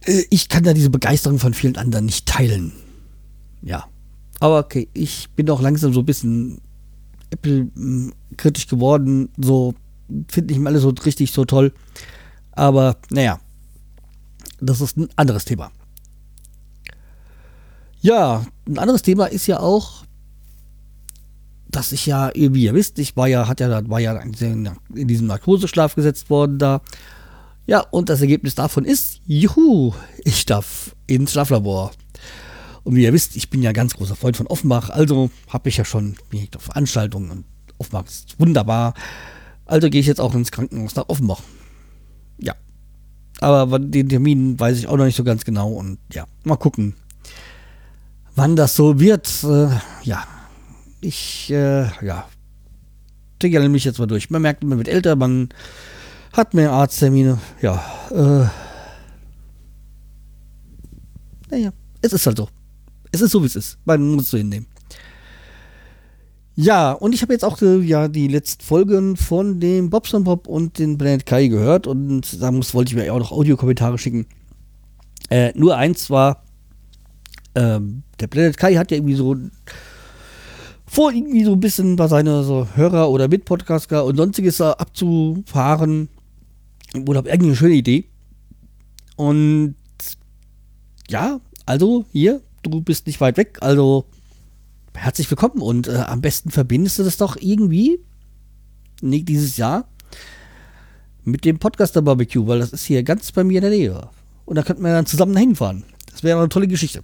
Äh, 0.05 0.23
ich 0.29 0.49
kann 0.49 0.63
da 0.63 0.73
diese 0.73 0.89
Begeisterung 0.89 1.39
von 1.39 1.53
vielen 1.53 1.77
anderen 1.77 2.05
nicht 2.05 2.27
teilen. 2.27 2.73
Ja. 3.61 3.87
Aber 4.39 4.59
okay, 4.59 4.89
ich 4.93 5.29
bin 5.31 5.49
auch 5.49 5.61
langsam 5.61 5.93
so 5.93 6.01
ein 6.01 6.05
bisschen 6.05 6.59
Apple-kritisch 7.31 8.65
hm, 8.65 8.69
geworden. 8.69 9.29
So 9.37 9.73
finde 10.27 10.53
ich 10.53 10.59
mal 10.59 10.71
alles 10.71 10.83
so 10.83 10.89
richtig 10.89 11.31
so 11.31 11.45
toll. 11.45 11.73
Aber 12.51 12.97
naja, 13.09 13.39
das 14.65 14.81
ist 14.81 14.97
ein 14.97 15.09
anderes 15.15 15.45
Thema. 15.45 15.71
Ja, 18.01 18.45
ein 18.67 18.77
anderes 18.79 19.01
Thema 19.01 19.25
ist 19.27 19.47
ja 19.47 19.59
auch, 19.59 20.03
dass 21.69 21.91
ich 21.91 22.05
ja, 22.05 22.31
wie 22.35 22.63
ihr 22.63 22.73
wisst, 22.73 22.99
ich 22.99 23.15
war 23.15 23.27
ja, 23.27 23.47
hat 23.47 23.59
ja, 23.59 23.89
war 23.89 23.99
ja 23.99 24.13
in 24.15 25.07
diesem 25.07 25.27
Narkoseschlaf 25.27 25.95
gesetzt 25.95 26.29
worden 26.29 26.59
da. 26.59 26.81
Ja, 27.65 27.79
und 27.79 28.09
das 28.09 28.21
Ergebnis 28.21 28.55
davon 28.55 28.83
ist, 28.83 29.21
juhu, 29.25 29.93
ich 30.25 30.45
darf 30.45 30.95
ins 31.07 31.31
Schlaflabor. 31.31 31.91
Und 32.83 32.95
wie 32.95 33.03
ihr 33.03 33.13
wisst, 33.13 33.37
ich 33.37 33.49
bin 33.49 33.61
ja 33.61 33.71
ganz 33.71 33.93
großer 33.93 34.17
Freund 34.17 34.35
von 34.35 34.47
Offenbach, 34.47 34.89
also 34.89 35.29
habe 35.47 35.69
ich 35.69 35.77
ja 35.77 35.85
schon 35.85 36.17
auf 36.55 36.61
Veranstaltungen 36.61 37.31
und 37.31 37.45
Offenbach 37.77 38.05
ist 38.05 38.37
wunderbar. 38.39 38.93
Also 39.65 39.89
gehe 39.89 40.01
ich 40.01 40.07
jetzt 40.07 40.19
auch 40.19 40.35
ins 40.35 40.51
Krankenhaus 40.51 40.95
nach 40.95 41.07
Offenbach. 41.07 41.41
Aber 43.43 43.77
den 43.77 44.07
Termin 44.07 44.57
weiß 44.57 44.77
ich 44.77 44.87
auch 44.87 44.95
noch 44.95 45.03
nicht 45.03 45.17
so 45.17 45.25
ganz 45.25 45.43
genau. 45.43 45.69
Und 45.69 45.97
ja, 46.13 46.25
mal 46.45 46.55
gucken, 46.55 46.95
wann 48.35 48.55
das 48.55 48.73
so 48.75 49.01
wird. 49.01 49.43
Äh, 49.43 49.67
ja, 50.03 50.23
ich, 51.01 51.51
äh, 51.51 51.87
ja, 52.05 52.25
tigere 53.39 53.67
mich 53.67 53.83
jetzt 53.83 53.99
mal 53.99 54.05
durch. 54.05 54.29
Man 54.29 54.41
merkt, 54.41 54.63
man 54.63 54.77
wird 54.77 54.87
älter, 54.87 55.17
man 55.17 55.49
hat 56.31 56.53
mehr 56.53 56.71
Arzttermine. 56.71 57.37
Ja, 57.61 57.83
äh, 58.11 58.47
naja, 61.51 61.71
es 62.01 62.13
ist 62.13 62.25
halt 62.25 62.37
so. 62.37 62.47
Es 63.11 63.19
ist 63.19 63.31
so, 63.31 63.41
wie 63.41 63.47
es 63.47 63.57
ist. 63.57 63.77
Man 63.83 64.15
muss 64.15 64.29
so 64.29 64.37
hinnehmen. 64.37 64.67
Ja, 66.55 66.91
und 66.91 67.15
ich 67.15 67.21
habe 67.23 67.33
jetzt 67.33 67.43
auch 67.43 67.61
äh, 67.61 67.79
ja 67.79 68.07
die 68.07 68.27
letzten 68.27 68.63
Folgen 68.63 69.17
von 69.17 69.59
dem 69.59 69.89
Bobson 69.89 70.23
Bob 70.23 70.47
und 70.47 70.77
den 70.77 70.97
Planet 70.97 71.25
Kai 71.25 71.47
gehört 71.47 71.87
und 71.87 72.41
da 72.41 72.51
muss, 72.51 72.73
wollte 72.75 72.91
ich 72.91 72.95
mir 72.95 73.11
auch 73.11 73.19
noch 73.19 73.31
Audiokommentare 73.31 73.97
schicken. 73.97 74.27
Äh, 75.31 75.51
nur 75.55 75.75
eins 75.77 76.11
war, 76.11 76.43
ähm, 77.55 78.03
der 78.19 78.27
Planet 78.27 78.57
Kai 78.57 78.75
hat 78.75 78.91
ja 78.91 78.97
irgendwie 78.97 79.15
so 79.15 79.35
vor, 80.85 81.11
irgendwie 81.11 81.43
so 81.43 81.53
ein 81.53 81.59
bisschen 81.59 81.95
bei 81.95 82.07
seine 82.07 82.43
so 82.43 82.67
Hörer 82.75 83.09
oder 83.09 83.27
Mitpodcaster 83.27 84.05
und 84.05 84.15
sonstiges 84.15 84.61
abzufahren. 84.61 86.07
Oder 87.07 87.17
habe 87.17 87.29
irgendeine 87.29 87.55
schöne 87.55 87.73
Idee. 87.73 88.05
Und 89.15 89.73
ja, 91.09 91.39
also 91.65 92.05
hier, 92.11 92.41
du 92.61 92.81
bist 92.81 93.07
nicht 93.07 93.19
weit 93.21 93.37
weg, 93.37 93.57
also 93.61 94.05
herzlich 94.95 95.29
willkommen 95.29 95.61
und 95.61 95.87
äh, 95.87 95.95
am 95.95 96.21
besten 96.21 96.51
verbindest 96.51 96.99
du 96.99 97.03
das 97.03 97.17
doch 97.17 97.35
irgendwie 97.39 97.99
nicht 99.01 99.27
dieses 99.27 99.57
Jahr 99.57 99.87
mit 101.23 101.45
dem 101.45 101.59
Podcaster 101.59 102.01
Barbecue, 102.01 102.47
weil 102.47 102.59
das 102.59 102.73
ist 102.73 102.85
hier 102.85 103.03
ganz 103.03 103.31
bei 103.31 103.43
mir 103.43 103.57
in 103.57 103.61
der 103.61 103.71
Nähe. 103.71 104.09
Und 104.45 104.55
da 104.55 104.63
könnten 104.63 104.83
wir 104.83 104.91
dann 104.91 105.05
zusammen 105.05 105.35
hinfahren. 105.37 105.83
Das 106.11 106.23
wäre 106.23 106.39
eine 106.39 106.49
tolle 106.49 106.67
Geschichte. 106.67 107.03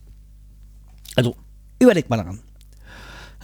Also, 1.16 1.36
überleg 1.80 2.10
mal 2.10 2.18
daran. 2.18 2.40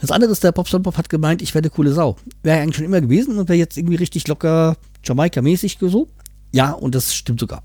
Das 0.00 0.10
andere 0.10 0.30
ist, 0.30 0.44
der 0.44 0.52
Popstar 0.52 0.82
hat 0.84 1.08
gemeint, 1.08 1.40
ich 1.40 1.54
eine 1.56 1.70
coole 1.70 1.92
Sau. 1.92 2.16
Wäre 2.42 2.60
eigentlich 2.60 2.76
schon 2.76 2.84
immer 2.84 3.00
gewesen 3.00 3.38
und 3.38 3.48
wäre 3.48 3.58
jetzt 3.58 3.78
irgendwie 3.78 3.96
richtig 3.96 4.28
locker 4.28 4.76
Jamaika-mäßig 5.02 5.78
so. 5.80 6.08
Ja, 6.52 6.72
und 6.72 6.94
das 6.94 7.14
stimmt 7.14 7.40
sogar. 7.40 7.62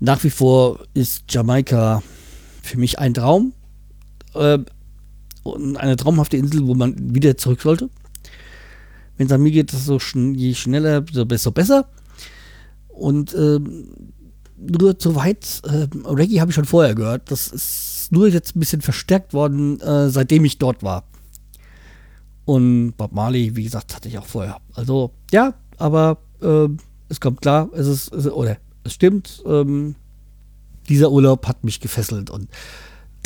Nach 0.00 0.24
wie 0.24 0.30
vor 0.30 0.80
ist 0.94 1.24
Jamaika 1.28 2.02
für 2.62 2.78
mich 2.78 2.98
ein 2.98 3.12
Traum. 3.14 3.52
Äh, 4.34 4.58
und 5.54 5.76
eine 5.76 5.96
traumhafte 5.96 6.36
Insel, 6.36 6.66
wo 6.66 6.74
man 6.74 6.94
wieder 7.14 7.36
zurück 7.36 7.62
sollte. 7.62 7.90
Wenn 9.16 9.26
es 9.26 9.32
an 9.32 9.42
mir 9.42 9.50
geht, 9.50 9.70
so 9.70 9.98
schn 9.98 10.34
je 10.34 10.54
schneller, 10.54 11.00
desto 11.00 11.50
besser. 11.50 11.88
Und 12.88 13.34
ähm, 13.34 13.88
nur 14.56 14.98
zu 14.98 15.14
weit, 15.14 15.62
äh, 15.64 15.86
Reggae 16.06 16.40
habe 16.40 16.50
ich 16.50 16.54
schon 16.54 16.64
vorher 16.64 16.94
gehört. 16.94 17.30
Das 17.30 17.48
ist 17.48 18.08
nur 18.10 18.28
jetzt 18.28 18.56
ein 18.56 18.60
bisschen 18.60 18.80
verstärkt 18.80 19.34
worden, 19.34 19.80
äh, 19.80 20.10
seitdem 20.10 20.44
ich 20.44 20.58
dort 20.58 20.82
war. 20.82 21.04
Und 22.44 22.92
Bob 22.96 23.12
Marley, 23.12 23.56
wie 23.56 23.64
gesagt, 23.64 23.94
hatte 23.94 24.08
ich 24.08 24.18
auch 24.18 24.26
vorher. 24.26 24.60
Also, 24.74 25.10
ja, 25.32 25.54
aber 25.78 26.18
äh, 26.40 26.68
es 27.08 27.20
kommt 27.20 27.42
klar, 27.42 27.68
es 27.74 27.86
ist, 27.86 28.12
es, 28.12 28.26
oder 28.26 28.56
es 28.84 28.92
stimmt, 28.92 29.42
ähm, 29.46 29.96
dieser 30.88 31.10
Urlaub 31.10 31.46
hat 31.48 31.64
mich 31.64 31.80
gefesselt 31.80 32.30
und 32.30 32.48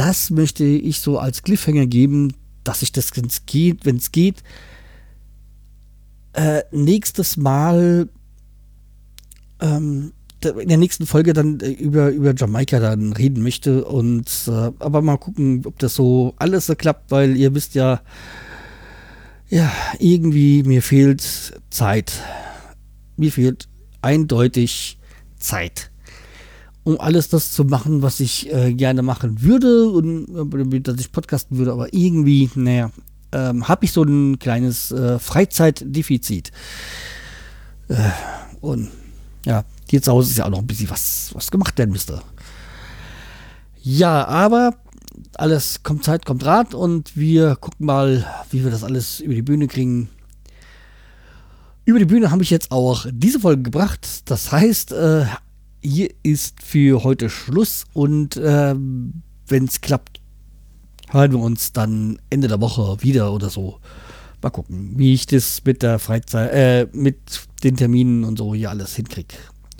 das 0.01 0.31
möchte 0.31 0.65
ich 0.65 1.01
so 1.01 1.19
als 1.19 1.43
Cliffhanger 1.43 1.87
geben, 1.87 2.33
dass 2.65 2.81
ich 2.81 2.91
das, 2.91 3.15
wenn 3.17 3.27
es 3.27 3.45
geht, 3.45 3.85
wenn 3.85 4.01
geht, 4.13 4.43
äh, 6.33 6.63
nächstes 6.73 7.37
Mal 7.37 8.09
ähm, 9.61 10.13
in 10.43 10.69
der 10.69 10.79
nächsten 10.79 11.05
Folge 11.05 11.35
dann 11.35 11.61
äh, 11.61 11.73
über, 11.73 12.09
über 12.09 12.35
Jamaika 12.35 12.81
dann 12.81 13.13
reden 13.13 13.43
möchte 13.43 13.85
und 13.85 14.27
äh, 14.49 14.73
aber 14.79 15.03
mal 15.03 15.19
gucken, 15.19 15.67
ob 15.67 15.79
das 15.79 15.97
so 15.97 16.33
alles 16.39 16.65
so 16.65 16.77
klappt, 16.77 17.11
weil 17.11 17.37
ihr 17.37 17.55
wisst 17.55 17.75
ja, 17.75 18.01
ja, 19.51 19.71
irgendwie 19.99 20.63
mir 20.63 20.81
fehlt 20.81 21.61
Zeit. 21.69 22.23
Mir 23.19 23.33
fehlt 23.33 23.69
eindeutig 24.01 24.99
Zeit 25.37 25.90
um 26.85 27.01
alles 27.01 27.29
das 27.29 27.53
zu 27.53 27.65
machen, 27.65 28.03
was 28.03 28.21
ich 28.21 28.53
äh, 28.53 28.73
gerne 28.73 29.03
machen 29.03 29.43
würde 29.43 29.89
und 29.89 30.75
äh, 30.75 30.81
dass 30.81 31.01
ich 31.01 31.13
podcasten 31.13 31.59
würde, 31.59 31.73
aber 31.73 31.93
irgendwie, 31.93 32.51
naja, 32.55 32.91
ähm, 33.33 33.69
habe 33.69 33.85
ich 33.85 33.93
so 33.93 34.03
ein 34.03 34.39
kleines 34.39 34.91
äh, 34.91 35.19
Freizeitdefizit. 35.19 36.51
Äh, 37.89 37.97
und 38.61 38.89
ja, 39.45 39.65
hier 39.89 40.03
zu 40.03 40.13
Hause 40.13 40.31
ist 40.31 40.39
ja 40.39 40.47
auch 40.47 40.51
noch 40.51 40.59
ein 40.59 40.67
bisschen 40.67 40.91
was, 40.91 41.31
was 41.35 41.51
gemacht 41.51 41.77
werden 41.79 41.93
müsste. 41.93 42.23
Ja, 43.83 44.27
aber 44.27 44.75
alles 45.35 45.83
kommt 45.83 46.05
Zeit, 46.05 46.27
kommt 46.27 46.45
Rat 46.45 46.75
und 46.75 47.17
wir 47.17 47.57
gucken 47.57 47.87
mal, 47.87 48.27
wie 48.51 48.63
wir 48.65 48.71
das 48.71 48.85
alles 48.85 49.21
über 49.21 49.35
die 49.35 49.43
Bühne 49.43 49.69
kriegen. 49.69 50.09
Über 51.85 51.99
die 51.99 52.05
Bühne 52.05 52.31
habe 52.31 52.43
ich 52.43 52.51
jetzt 52.51 52.71
auch 52.71 53.07
diese 53.11 53.41
Folge 53.41 53.63
gebracht. 53.63 54.23
Das 54.27 54.53
heißt, 54.53 54.93
äh, 54.93 55.25
hier 55.83 56.11
ist 56.23 56.63
für 56.63 57.05
heute 57.05 57.31
Schluss 57.31 57.85
und 57.93 58.37
äh, 58.37 58.75
wenn 58.75 59.65
es 59.65 59.81
klappt, 59.81 60.21
hören 61.11 61.33
wir 61.33 61.41
uns 61.41 61.73
dann 61.73 62.19
Ende 62.31 62.49
der 62.49 62.61
Woche 62.61 63.03
wieder 63.03 63.33
oder 63.33 63.51
so. 63.51 63.81
Mal 64.43 64.51
gucken, 64.51 64.93
wie 64.97 65.13
ich 65.15 65.27
das 65.27 65.63
mit 65.65 65.83
der 65.83 65.99
Freizeit, 65.99 66.53
äh, 66.53 66.87
mit 66.93 67.19
den 67.63 67.77
Terminen 67.77 68.25
und 68.25 68.39
so 68.39 68.55
hier 68.55 68.71
alles 68.71 68.95
hinkriege. 68.95 69.35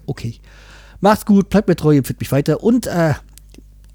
Okay. 0.07 0.37
Macht's 1.01 1.25
gut, 1.25 1.49
bleibt 1.49 1.69
mir 1.69 1.77
treu, 1.77 1.97
empfiehlt 1.97 2.21
mich 2.21 2.33
weiter 2.33 2.63
und 2.63 2.87
äh, 2.87 3.15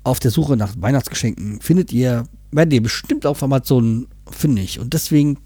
auf 0.04 0.20
der 0.20 0.32
Suche 0.32 0.58
nach 0.58 0.74
Weihnachtsgeschenken 0.80 1.62
findet 1.62 1.92
ihr, 1.92 2.28
werdet 2.52 2.74
ihr 2.74 2.82
bestimmt 2.82 3.26
auf 3.26 3.44
Amazon 3.44 4.08
fündig. 4.30 4.80
Und 4.80 4.94
deswegen 4.94 5.38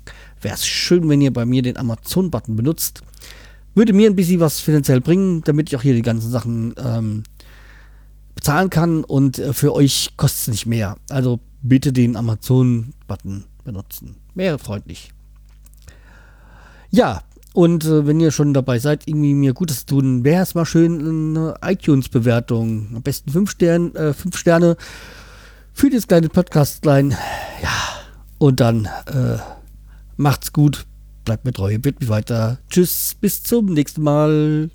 wäre 0.42 0.56
es 0.56 0.66
schön, 0.66 1.10
wenn 1.10 1.22
ihr 1.22 1.34
bei 1.34 1.46
mir 1.46 1.62
den 1.62 1.78
Amazon-Button 1.78 2.56
benutzt 2.56 3.02
würde 3.80 3.94
mir 3.94 4.10
ein 4.10 4.16
bisschen 4.16 4.42
was 4.42 4.60
finanziell 4.60 5.00
bringen, 5.00 5.42
damit 5.46 5.70
ich 5.70 5.78
auch 5.78 5.82
hier 5.82 5.94
die 5.94 6.02
ganzen 6.02 6.30
Sachen 6.30 6.76
ähm, 6.84 7.24
bezahlen 8.36 8.70
kann 8.70 9.06
und 9.06 9.40
äh, 9.40 9.54
für 9.54 9.74
euch 9.74 10.10
kostet 10.18 10.42
es 10.42 10.48
nicht 10.50 10.66
mehr. 10.66 10.98
Also 11.10 11.40
bitte 11.62 11.94
den 11.94 12.18
Amazon-Button 12.18 13.46
benutzen. 13.64 14.18
Wäre 14.36 14.60
freundlich. 14.60 15.14
Ja, 16.92 17.22
und 17.54 17.86
äh, 17.86 18.06
wenn 18.06 18.20
ihr 18.20 18.32
schon 18.32 18.54
dabei 18.54 18.80
seid, 18.80 19.08
irgendwie 19.08 19.34
mir 19.34 19.54
Gutes 19.54 19.86
tun, 19.86 20.26
wäre 20.26 20.44
es 20.44 20.56
mal 20.56 20.66
schön 20.66 21.38
eine 21.38 21.56
iTunes-Bewertung. 21.62 22.90
Am 22.94 23.02
besten 23.02 23.32
5 23.32 23.50
Sterne, 23.50 23.96
äh, 23.96 24.14
fünf 24.14 24.38
Sterne 24.38 24.76
für 25.72 25.90
das 25.90 26.06
kleine 26.06 26.28
Podcast-Line. 26.28 27.18
Ja, 27.64 27.70
und 28.40 28.60
dann 28.60 28.90
äh, 29.06 29.38
macht's 30.18 30.52
gut 30.52 30.86
bleibt 31.26 31.46
mir 31.46 31.54
treu, 31.54 31.78
bitte 31.78 32.08
weiter. 32.10 32.60
Tschüss, 32.70 33.16
bis 33.20 33.44
zum 33.44 33.74
nächsten 33.74 34.02
Mal. 34.02 34.70